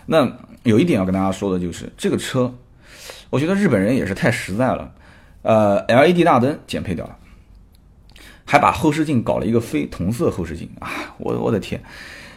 [0.08, 0.30] 那
[0.64, 2.54] 有一点要跟大家说的就是，这个车，
[3.30, 4.92] 我觉得日本人也是太实在了。
[5.42, 7.16] 呃，LED 大灯减配掉了，
[8.50, 10.90] 还把后视镜搞了一个非同色后视镜啊！
[11.20, 11.80] 我我的天，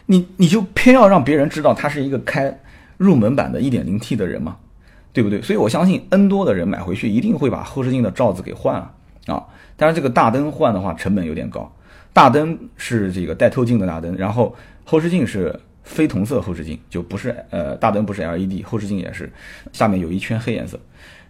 [0.04, 2.60] 你你就偏要让别人知道他是一个开
[2.98, 4.58] 入门版的 1.0T 的人吗？
[5.14, 5.40] 对不对？
[5.40, 8.92] 所以我相信 N 多的人买回去一定会把后视镜的罩子给换了
[9.26, 9.42] 啊！
[9.74, 11.74] 但是这个大灯换的话成本有点高，
[12.12, 14.54] 大灯是这个带透镜的大灯，然后
[14.84, 19.32] 后视镜是非同色后视镜，就不是呃大灯不是 LED，后视镜也是
[19.72, 20.78] 下面有一圈黑颜色，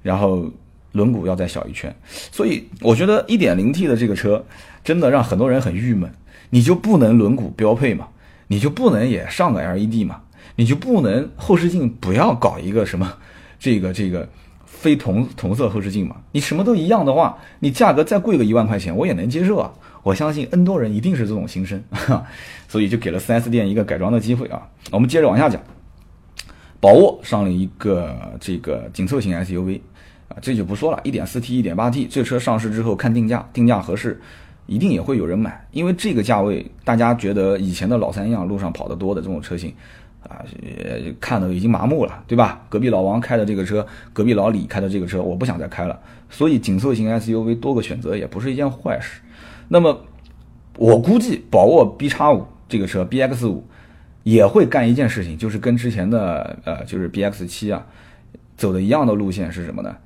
[0.03, 0.51] 然后。
[0.93, 1.91] 轮毂要再小一圈，
[2.31, 4.45] 所以我觉得 1.0T 的这个车
[4.85, 6.11] 真的让很多人很郁闷。
[6.51, 8.09] 你就不能轮毂标配吗？
[8.49, 10.21] 你就不能也上个 LED 吗？
[10.57, 13.11] 你就不能后视镜不要搞一个什么
[13.59, 14.29] 这个这个
[14.67, 16.17] 非同同色后视镜吗？
[16.33, 19.73] 你什么都一样的话，你价格再贵个一万块钱我也能接受啊！
[20.03, 21.83] 我相信 N 多人一定是这种心声，
[22.69, 24.61] 所以就给了 4S 店一个改装的机会啊。
[24.91, 25.63] 我们接着往下讲，
[26.81, 29.81] 宝沃上了一个这个紧凑型 SUV
[30.29, 30.37] 啊。
[30.43, 34.21] 这就不说了，一点四 T、一点八 T，这车上市之后看定价，定价合适，
[34.67, 39.75] 一定也会有人买，因为这个价位，大家觉得以前的老三样路上跑得多的这种车型，
[40.23, 40.45] 啊，
[41.21, 42.65] 看的已经麻木了，对吧？
[42.69, 45.99] 隔壁老王开的这个车，隔壁老李开的这个车，我不想再开了，
[46.31, 49.21] 所以紧凑型 SUV 多个选择也不是一件坏事。
[49.69, 50.01] 那么，
[50.77, 53.65] 我估计宝沃 B 叉五这个车，BX 五
[54.23, 57.85] 也会干一件事情，就是跟之前的呃，就是 BX 七啊，
[58.57, 59.97] 走的一样的路线是什么呢？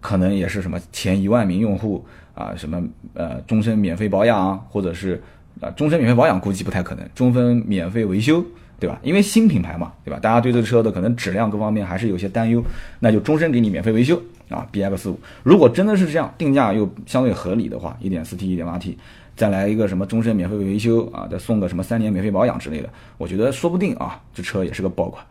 [0.00, 2.04] 可能也是什么前一万名用户
[2.34, 2.82] 啊，什么
[3.14, 5.22] 呃终身免费保养，或者是
[5.60, 8.44] 啊终身免费保养估计不太可能，终身免费维修，
[8.80, 8.98] 对吧？
[9.02, 10.18] 因为新品牌嘛，对吧？
[10.20, 12.62] 大家对这个车的可能质量各方面还是有些担忧，
[13.00, 14.66] 那就终身给你免费维修啊。
[14.70, 18.98] B X 五如果真的是这样，定价又相对合理的话，一点四 T 一点八 T，
[19.36, 25.24] 再来一个什么终身免费维修啊，再送个什么三年免费保养之类的，我觉得说不定啊，这车也是个爆款。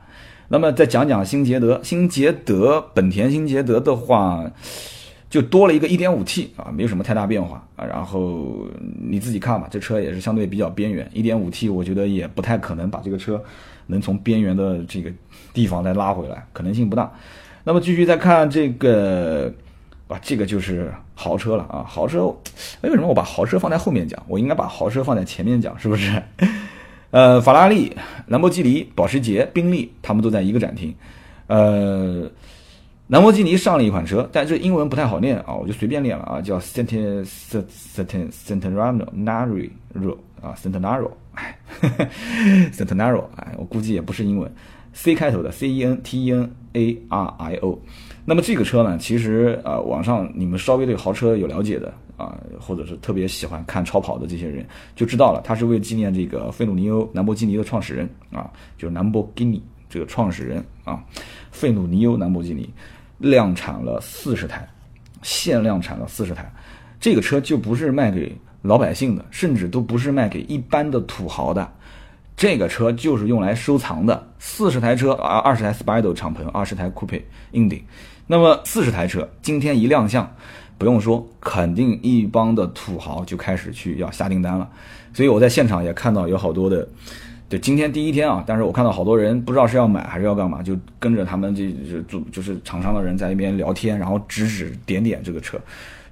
[0.48, 4.44] 那么再讲讲新捷德，新捷德本田新捷德的话，
[5.32, 7.86] 就多了一个 1.5T 啊，没有什么太大变化啊。
[7.86, 8.68] 然后
[9.02, 13.42] 你自己看吧，这车也是相对比较边缘，1.5T 我觉得也不太可能把这个车
[13.88, 15.10] 能从边缘的这个
[15.54, 17.12] 地方再拉回来，可能性不大。
[17.64, 19.52] 那么继续再看这个，
[20.08, 22.28] 啊，这个就是豪车了啊，豪车，
[22.82, 24.22] 哎，为什么我把豪车放在后面讲？
[24.28, 26.22] 我应该把豪车放在前面讲，是不是？
[27.12, 27.96] 呃，法拉利、
[28.28, 30.94] 兰博基尼、保时捷、宾利，他们都在一个展厅。
[31.48, 32.30] 呃，
[33.12, 37.26] 兰博基尼上了一款车，但这英文不太好念啊，我就随便念了啊，叫 Centenaro
[38.32, 39.06] Centenaro
[40.42, 41.60] 啊 centenario 哎
[42.72, 44.50] centenario 哎，我估计也不是英文
[44.94, 47.78] ，C 开头的 C E N T E N A R I O。
[48.24, 51.94] 那么这个车呢，其实呃，网上你们稍微对豪车有了解的。
[52.16, 54.64] 啊，或者是特别喜欢看超跑的这些人
[54.96, 58.48] 就知道了，他是为纪念这个费努尼欧兰博基尼的创始人啊，
[58.78, 59.60] 就是兰博基尼
[59.90, 61.04] 这个创始人啊，
[61.52, 62.70] 费努尼欧兰博基尼
[63.22, 64.68] 量产了四十台，
[65.22, 66.52] 限量产了四十台，
[67.00, 71.72] 这个车就不是卖给老百姓的，甚至都不是卖给一般的土豪的，
[72.36, 74.28] 这个车就是用来收藏的。
[74.40, 77.84] 四十台车啊，二十台 Spider 敞篷，二十台酷配硬顶，
[78.28, 80.30] 那么四十台车今天一亮相。
[80.78, 84.68] 不用说，肯定一帮的土豪就开始去要下订单了，
[85.14, 86.88] 所以我在现场也看到有好多的，
[87.52, 91.70] 对，今天第一天啊，但是我看到好多人不知道是要买还是要干嘛，就跟着他们这
[92.08, 95.60] 就就是厂商的人在那边聊天，然后指指点点这个车。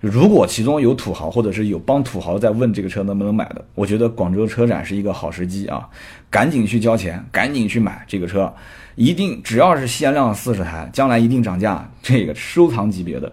[0.02, 5.88] 如果其中有土豪，或者是有帮土豪在问这个车能不能买的，我觉得广州车展是一个好时机啊，
[6.30, 8.54] 赶紧去交钱，赶紧去买这个车，
[8.96, 13.32] 一定只要是限量四十台，将来一定涨价，这个收藏级别的。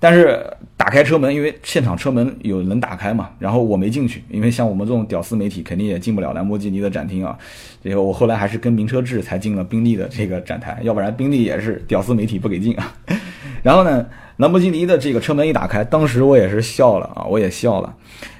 [0.00, 0.46] 但是
[0.76, 7.36] 打开车门，因为现场车门有能打开嘛，然后我没进去，因为像我们这种屌丝媒体肯定也进不了兰博基尼的展厅啊。
[7.82, 12.94] 这个我后来还是跟名车志才进了宾利的这个展台，要不然宾利也是屌丝媒体不给进啊。
[13.64, 17.92] 然后呢，兰博基尼的这个车门一打开，当时我也是笑了啊，我也笑了，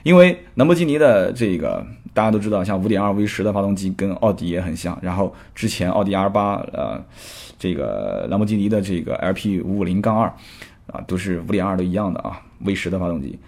[0.05, 1.85] 因为兰博基尼的这个
[2.15, 6.39] 大家都知道，像5.2 V10 的发动机跟奥迪也很像，然后之前奥迪 R8
[6.73, 7.03] 呃，
[7.59, 10.31] 这个兰博基尼的这个 LP550-2。
[10.93, 13.39] 啊，都是五点二都一样的啊，V 十的发动机，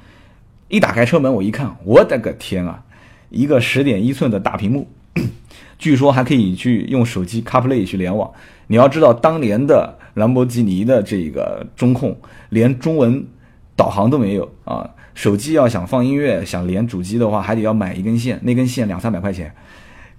[0.68, 2.82] 一打开车门我一看，我的个天啊，
[3.30, 4.86] 一个十点一寸的大屏幕，
[5.78, 8.30] 据说还可以去用手机 CarPlay 去联网。
[8.66, 12.16] 你要知道，当年的兰博基尼的这个中控
[12.50, 13.26] 连中文
[13.74, 19.52] 导航都没有啊，手机要想放音乐想连主机的话，还得要买一根线，那根线两三百块钱。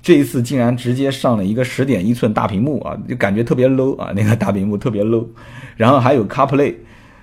[0.02, 5.28] 这一次竟然直接上了一个十点一寸大屏幕啊，就感觉特别 low 啊，那个大屏幕特别 low，
[5.78, 6.74] 然后还有 CarPlay。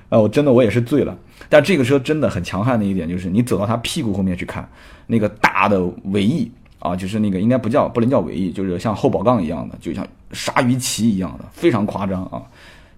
[0.09, 1.17] 啊，我真的我也是醉了。
[1.49, 4.69] 但这个车真的很强悍的一点就是，你走到它屁股后面去看，
[5.07, 12.43] 那个大的尾翼啊，就是那个应该不叫不能叫尾翼，就是像后保杠一样的，就像鲨鱼鳍一样的，非常夸张啊。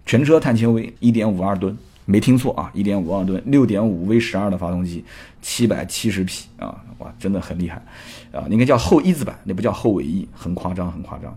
[0.06, 5.04] 全车碳纤维，一点五二吨，没听错啊，一点五二吨，六点五 V 十二的发动机，
[5.40, 7.80] 七百七十匹啊，哇，真的很厉害
[8.32, 8.44] 啊！
[8.50, 11.36] 应该叫后一字板，那不叫后尾翼，很夸张，很夸张。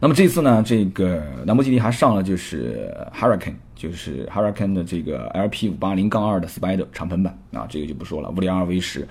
[0.00, 9.06] 那么这次呢，这个兰博基尼还上了就是 Hurricane，就是 Hurricane 的这个 LP 五八零杠二的 Spider 敞篷版啊，这个就不说了，五点二 V 十，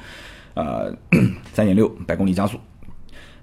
[0.54, 0.96] 呃，
[1.52, 2.58] 三点六百公里加速。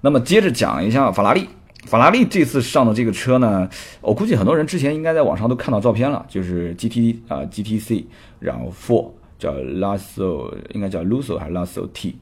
[0.01, 1.47] 那么接着讲一下法拉利，
[1.85, 3.69] 法拉利这次上的这个车呢，
[4.01, 8.05] 我估计很多人之前应该在网上都看到照片了，就是 GT 啊 GTC，
[8.39, 12.15] 然后 Four 叫 Lasso，应该叫 Lusso 还是 Lasso T，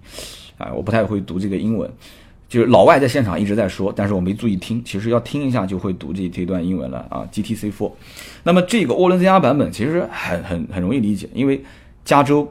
[0.57, 1.89] 啊，我不太会读这个英文。
[2.53, 4.79] 就是老外在现场一直在说，但是我没注意听。
[4.85, 7.27] 其实要听一下就会读这这段英文了啊。
[7.31, 7.91] GTC Four，
[8.43, 11.59] 那么这个涡轮增压版本其实很很很容易理解，因为
[12.05, 12.47] 加州，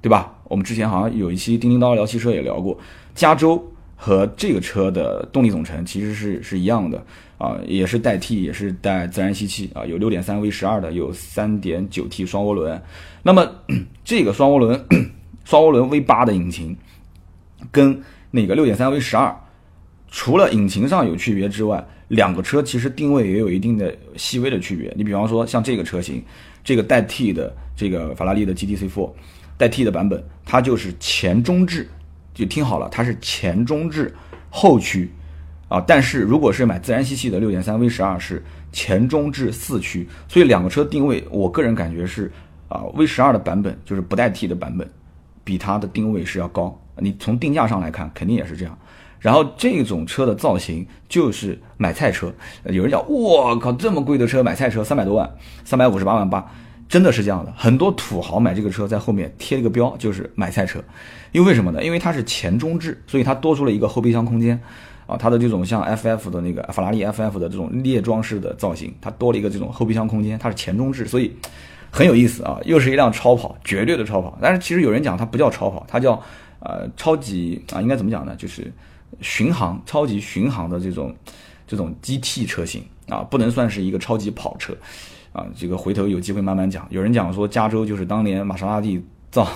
[0.00, 0.32] 对吧？
[0.44, 2.78] 我们之前好像有一期叮叮叨聊汽车也聊过，
[3.16, 3.60] 加州
[3.96, 7.04] 和这个车的动力总成其实是是一样的
[7.36, 12.80] 啊，也是带 T，也是带自然吸气啊，有6.3 V12 的，有 3.9T 双涡轮。
[13.24, 13.44] 那么
[14.04, 14.86] 这个双涡轮
[15.44, 16.76] 双涡轮 V8 的引擎
[17.72, 18.00] 跟
[18.32, 19.32] 那个六点三 V 十二，
[20.10, 24.92] 除了引擎上有区别之外，两个车其实定位也有一定的细微的区别。
[24.96, 26.24] 你比方说像这个车型，
[26.64, 29.10] 这个带 T 的这个法拉利的 GTC4
[29.56, 31.88] 带 T 的版本，它就是前中置，
[32.34, 34.14] 就听好了，它是前中置
[34.50, 35.10] 后驱
[35.68, 35.78] 啊。
[35.86, 42.32] 但是如果是买自然吸气的六点三 V 十二是前中置四驱，所以两个车定位，我个人感觉是
[42.68, 44.90] 啊 V 十二的版本就是不带 T 的版本，
[45.44, 46.81] 比它的定位是要高。
[46.98, 48.78] 你从定价上来看，肯定也是这样。
[49.18, 52.32] 然后这种车的造型就是买菜车。
[52.64, 55.30] 有人讲，我靠，这么贵的车买菜车三百多万，
[55.64, 56.44] 三百五十八万八，
[56.88, 57.52] 真的是这样的。
[57.56, 60.82] 很多土豪买这个车，在后面贴了个标，就是买菜车。
[61.30, 61.84] 因为什么呢？
[61.84, 64.60] 因为它是前中置，所以它多出了一个后备箱空间。
[65.06, 71.32] 啊，它的这种像 FF 的那个法拉利 FF 的这种列装式的造型，它多了一个这种后备箱空间，它是前中置，所以
[71.92, 72.58] 很有意思啊。
[72.64, 74.36] 又是一辆超跑，绝对的超跑。
[74.42, 76.20] 但是其实有人讲它不叫超跑，它叫。
[76.64, 78.36] 呃，超级啊，应该怎么讲呢？
[78.36, 78.72] 就是
[79.20, 81.12] 巡航、超级巡航的这种
[81.66, 84.72] 这种 GT 车型啊，不能算是一个超级跑车
[85.32, 85.44] 啊。
[85.56, 86.86] 这个回头有机会慢慢讲。
[86.90, 89.48] 有人讲说，加州就是当年玛莎拉蒂造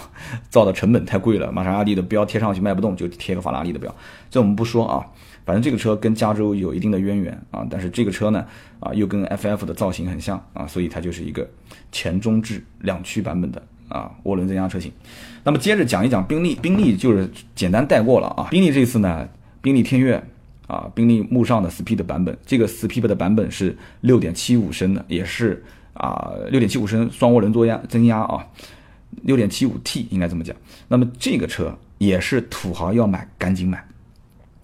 [0.50, 3.94] 造的成本太贵了，玛莎拉蒂的标贴上去卖不动，就贴个法拉利的标。
[4.28, 5.06] 这我们不说啊，
[5.44, 7.64] 反正这个车跟加州有一定的渊源啊。
[7.70, 8.44] 但是这个车呢，
[8.80, 11.48] 啊，又跟 FF 的造型很像啊，所以它就是一个
[11.92, 13.62] 前中置两驱版本的。
[13.88, 14.90] 啊，涡轮增压车型。
[15.44, 18.48] 那么接着讲一讲宾利，宾利就是简单带过了啊。
[18.50, 19.28] 宾利这次呢，
[19.60, 20.20] 宾利天越
[20.66, 25.62] 啊，宾利慕尚的 Speed 版本，这个 Speed 的版本是六点七五升的，也是
[25.94, 28.44] 啊，六点七五升双涡轮增压增压啊，
[29.22, 30.56] 六点七五 T 应该这么讲。
[30.88, 33.84] 那么这个车也是土豪要买赶紧买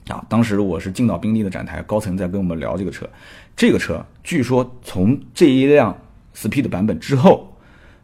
[0.08, 0.24] 啊。
[0.28, 3.08] 当时我是进到宾利的展台，高层在跟我们聊这个车，
[3.54, 5.96] 这个车据说从这一辆
[6.34, 7.51] Speed 版本之后。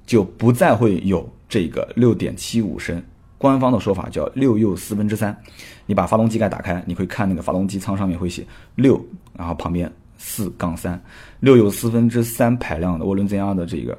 [0.09, 3.01] 就不再会有这个六点七五升，
[3.37, 5.39] 官方的说法叫六又四分之三。
[5.85, 8.43] 你把发动机盖打开，你会看那个发动机舱上面会写
[8.75, 8.99] 六，
[9.37, 10.99] 然后旁边四杠三，
[11.41, 13.97] 六又四分之三排量的涡轮增压的这个，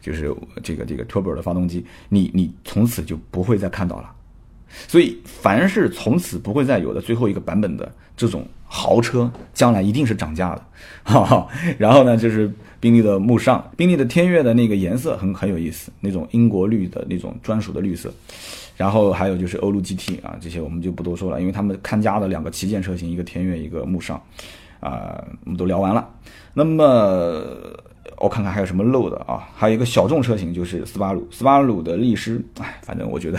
[0.00, 4.12] 就是这个这个 turbo 的发动机，你你从此就不会再看到了。
[4.88, 10.62] 所以，凡是从此不会再有的最后一个版本的这种豪车，将来一定是涨价的。
[11.02, 11.46] 哈哈。
[11.78, 12.50] 然后呢，就是
[12.80, 18.12] 宾利的慕尚，宾利的天越的那个颜色很很有意思，那种英国绿的那种专属的绿色。
[18.76, 24.20] 然后还有就是欧陆 GT 啊，这些我们就不多说了，因为他们看家的两个旗舰车型，一个天越，一个慕尚，
[24.80, 26.08] 啊，我们都聊完了。
[26.54, 27.40] 那么
[28.18, 29.48] 我看看还有什么漏的啊？
[29.54, 33.38] 还有一个小众车型就是斯巴鲁，斯巴鲁的力狮，哎，反正我觉得。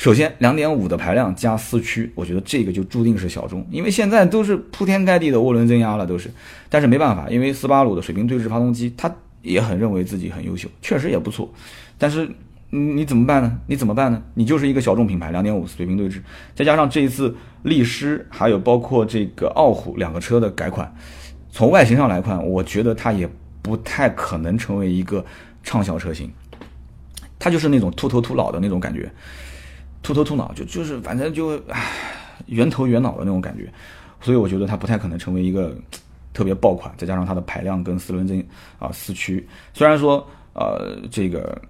[0.00, 6.30] 首先，两点五的排量加四驱，我觉得这个就注定是小众，因为现在都是铺天盖地的涡轮增压了，都是。
[6.70, 11.52] 但是没办法，因为斯巴鲁的水平对置发动机，它也很认为自己很优秀，确实也不错。
[11.98, 12.26] 但是
[12.70, 13.58] 你怎么办呢？
[13.66, 14.22] 你怎么办呢？
[14.32, 16.22] 你就是一个小众品牌，两点五水平对置，
[16.54, 20.90] 再加上这一次力狮还有包括这个傲虎两个车的改款，
[21.50, 23.28] 从外形上来看，我觉得它也
[23.60, 25.22] 不太可能成为一个
[25.62, 26.32] 畅销车型，
[27.38, 29.12] 它就是那种秃头秃脑的那种感觉。
[30.02, 31.90] 秃头秃脑就就是反正就唉，
[32.46, 33.70] 圆头圆脑的那种感觉，
[34.20, 35.74] 所以我觉得它不太可能成为一个
[36.32, 36.92] 特别爆款。
[36.96, 38.42] 再加上它的排量跟四轮增
[38.78, 41.60] 啊四驱，虽然说呃这个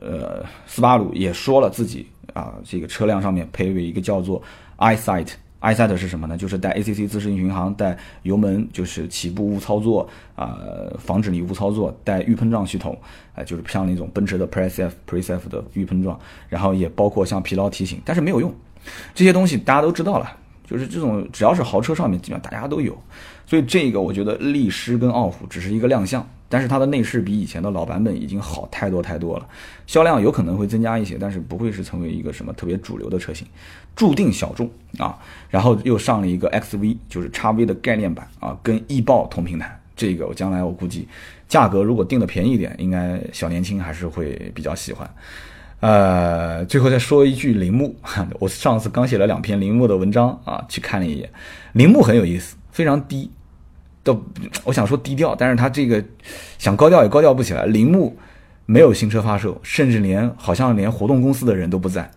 [0.00, 4.42] 呃斯巴鲁也说了自己啊这个车辆上面配备一个叫做
[4.78, 5.28] EyeSight。
[5.64, 6.36] iSet 是什么呢？
[6.36, 10.06] 就是带 ACC 自适应巡航，带油门就是起步误操作
[10.36, 10.58] 啊，
[10.98, 12.98] 防止你误操作，带预碰撞系统，
[13.34, 18.54] 啊，就是像那种奔驰的 Pre-Safe 的预碰撞，然后也包括像疲劳提醒，但是没有用，
[19.14, 20.36] 这些东西大家都知道了，
[20.66, 22.96] 就是这种只要是豪车上面，基本上大家都有。
[23.46, 29.46] 所以这个我觉得力狮跟傲虎只是一个亮相，但是它的内饰比以前的老版本已经好太多太多了，
[29.86, 33.46] 销量有可能会增加一些，但是不会是成为一个什么特别主流的车型，
[33.94, 35.18] 注定小众啊。
[35.50, 39.78] 然后又上了一个 XV，就是叉 V 的概念版啊，跟翼豹同平台。
[39.94, 41.06] 这个我将来我估计
[41.46, 45.08] 价格如果定的便宜一点，应该小年轻还是会比较喜欢。
[45.80, 47.94] 呃，最后再说一句铃木，
[48.40, 51.28] 我上次刚写了两篇铃木的文章啊，去看了一眼，
[51.72, 53.30] 铃木很有意思，非常低，
[54.02, 54.24] 都
[54.64, 56.02] 我想说低调，但是它这个
[56.58, 57.66] 想高调也高调不起来。
[57.66, 58.16] 铃木
[58.64, 62.10] 没有新车发售，甚至连好像连活动公司的人都不在，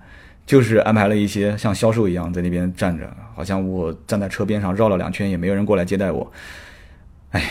[0.45, 6.31] 就是安排了一些像销售一样在那边站着，好像我站在车边上绕了两圈，也没有人过来接待我。
[7.31, 7.43] 哎，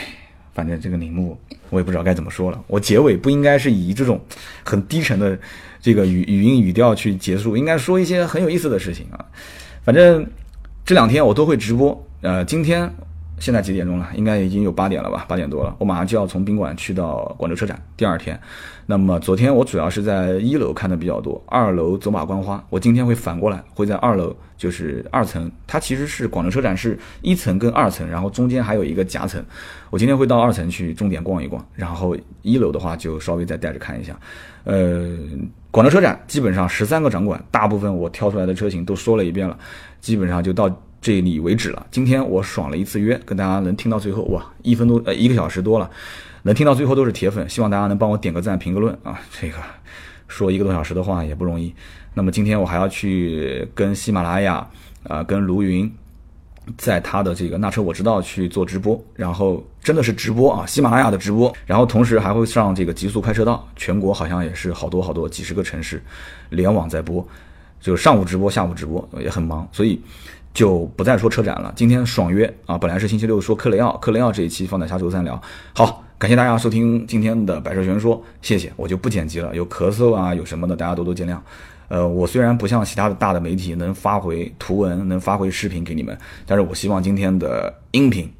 [0.54, 1.38] 反正这个铃木
[1.68, 2.58] 我也不知道该怎么说了。
[2.68, 4.18] 我结尾不应该是以这种
[4.64, 5.38] 很低沉的。
[5.86, 9.24] 这个语语音语调去结束，应该说一些很有意思的事情啊。
[9.84, 10.26] 反正
[10.84, 12.04] 这两天我都会直播。
[12.22, 12.92] 呃，今天
[13.38, 14.08] 现在几点钟了？
[14.14, 15.24] 应该已经有八点了吧？
[15.28, 15.76] 八点多了。
[15.78, 17.80] 我马上就要从宾馆去到广州车展。
[17.96, 18.40] 第二天，
[18.86, 22.64] 那么昨天我主要是在一楼看的比较多，二楼走马观花。
[22.70, 25.50] 我今天会反过来，会在二楼，就是二层。
[25.66, 29.44] 它其实是广州车展是一层跟二层，然后中间还有一个夹层。
[29.90, 34.18] 我今天会到二层去重点逛一逛，然后一楼的话就稍微再带着看一下。
[34.64, 35.16] 呃。
[35.72, 39.58] 广州车展基本上十三个展馆，大部分我挑出来的车型都说了一遍了，
[40.00, 40.70] 基本上就到
[41.00, 41.86] 这里为止了。
[41.90, 45.90] 今天我爽了一次约，跟大家能听到最后，哇，一分多呃一个小时多了，
[46.42, 49.20] 能听到最后都是铁粉，希望大家能帮我点个赞、评个论啊。
[49.30, 49.56] 这个
[50.28, 51.74] 说一个多小时的话也不容易。
[52.14, 54.66] 那么今天我还要去跟喜马拉雅
[55.04, 55.92] 啊，跟卢云。
[56.76, 66.02] 在他的这个那车我知道去做直播，然后真的是直播啊，喜马拉雅的直播，然后同时还会上这个极速快车道，全国好像也是好多好多几十个城市
[66.50, 67.24] 联网在播，
[67.80, 70.00] 就上午直播，下午直播也很忙，所以
[70.56, 71.70] 就不再说车展了。
[71.76, 75.38] 今天爽约啊，本来是星期六说克雷奥，克雷奥这一期放在下周三聊。
[75.74, 81.38] 好，感谢大家收听今天的百车全说，谢谢，我就不剪辑了，有咳嗽啊，有什么的大家多多见谅。
[81.88, 88.32] 呃，我虽然不像其他的大的媒体能发回图文，能发回视频给你们，但是我希望今天的音频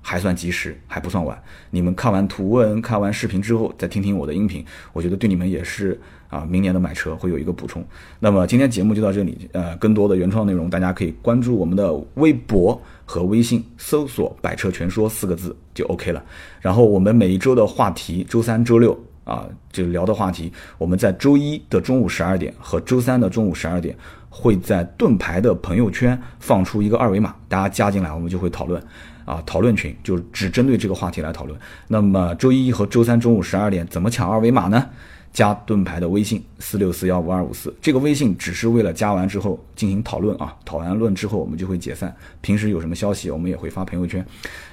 [0.00, 1.36] 还算及时，还不算晚。
[1.70, 7.84] 你们看完图文、看完视频之后，再听听我的音频，我觉得对你们也是啊，明年的买车会有一个补充。
[8.20, 16.22] 那么今天节目就到这里，呃，更多的原创内容大家可以关注我们的微博和微信，搜索“百车全说”四个字就 OK 了。
[16.60, 18.98] 然后我们每一周的话题，周三、周六。
[19.24, 23.94] 啊，就聊的话题，我们在周一的中午十二点和周三的中午十二点，
[24.30, 28.82] 会在盾牌的朋友圈放出一个二维码，大家加进来，我们就会讨论。
[29.26, 31.60] 啊，讨论群就只针对这个话题来讨论。
[31.88, 34.86] 那么周一和周三中午十二点怎么抢二维码呢？
[35.32, 42.14] 加盾牌的微信四六四幺五二五四，这个微信只是为了加完之后进行讨论啊，讨完论之后我们就会解散。
[42.40, 44.24] 平时有什么消息，我们也会发朋友圈。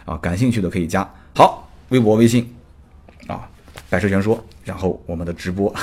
[0.06, 1.08] 啊，感兴趣的可以加。
[1.36, 2.54] 好，微博、微信，
[3.28, 3.50] 啊。
[3.90, 5.74] 百车全说，然后我们的直播，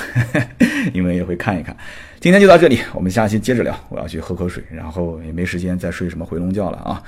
[0.93, 1.75] 你们也会看一看。
[2.19, 3.73] 今天就到这里，我们下期接着聊。
[3.87, 7.01] 我要去喝口水，然后也没时间再睡什么回笼觉了啊！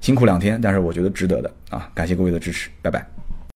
[0.00, 1.88] 辛苦两天，但是我觉得值得的啊！
[1.94, 3.21] 感谢各位的支持，拜拜。